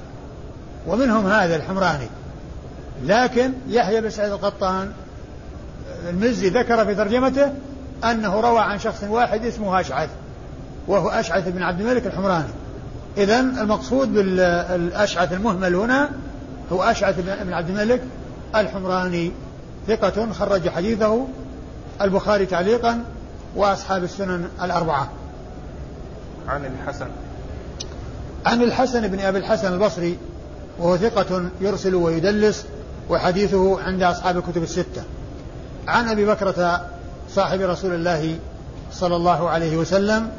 [0.87, 2.07] ومنهم هذا الحمراني.
[3.03, 4.91] لكن يحيى بن سعيد القطان
[6.09, 7.53] المزي ذكر في ترجمته
[8.03, 10.09] أنه روى عن شخص واحد اسمه أشعث
[10.87, 12.49] وهو أشعث بن عبد الملك الحمراني.
[13.17, 16.09] إذا المقصود بالأشعث المهمل هنا
[16.71, 18.01] هو أشعث بن عبد الملك
[18.55, 19.31] الحمراني.
[19.87, 21.27] ثقة خرج حديثه
[22.01, 23.03] البخاري تعليقا
[23.55, 25.09] وأصحاب السنن الأربعة.
[26.47, 27.07] عن الحسن.
[28.45, 30.17] عن الحسن بن أبي الحسن البصري
[30.79, 32.65] وهو ثقة يرسل ويدلس
[33.09, 35.03] وحديثه عند أصحاب الكتب الستة.
[35.87, 36.85] عن أبي بكرة
[37.35, 38.39] صاحب رسول الله
[38.93, 40.31] صلى الله عليه وسلم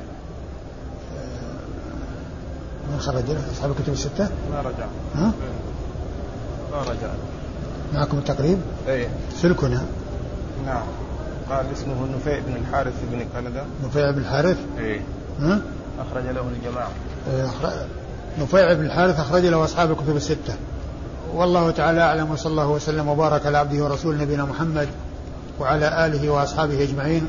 [2.93, 4.87] من خرج أصحاب الكتب الستة؟ ما رجع.
[5.15, 5.33] ها؟
[6.73, 7.11] ما رجع.
[7.95, 8.59] معكم التقريب؟
[8.89, 9.09] إيه.
[9.43, 9.83] سلكنا.
[10.67, 10.83] نعم.
[11.51, 13.65] قال اسمه نفيع بن الحارث بن كندا.
[13.85, 15.01] نفيع بن الحارث؟ إيه.
[15.41, 15.61] ها؟
[15.99, 16.91] أخرج له الجماعة.
[17.33, 17.47] إيه،
[18.41, 20.55] نفيع بن الحارث أخرج له أصحاب الكتب الستة.
[21.35, 24.89] والله تعالى أعلم وصلى الله وسلم وبارك على عبده ورسول نبينا محمد
[25.61, 27.29] وعلى آله وأصحابه أجمعين.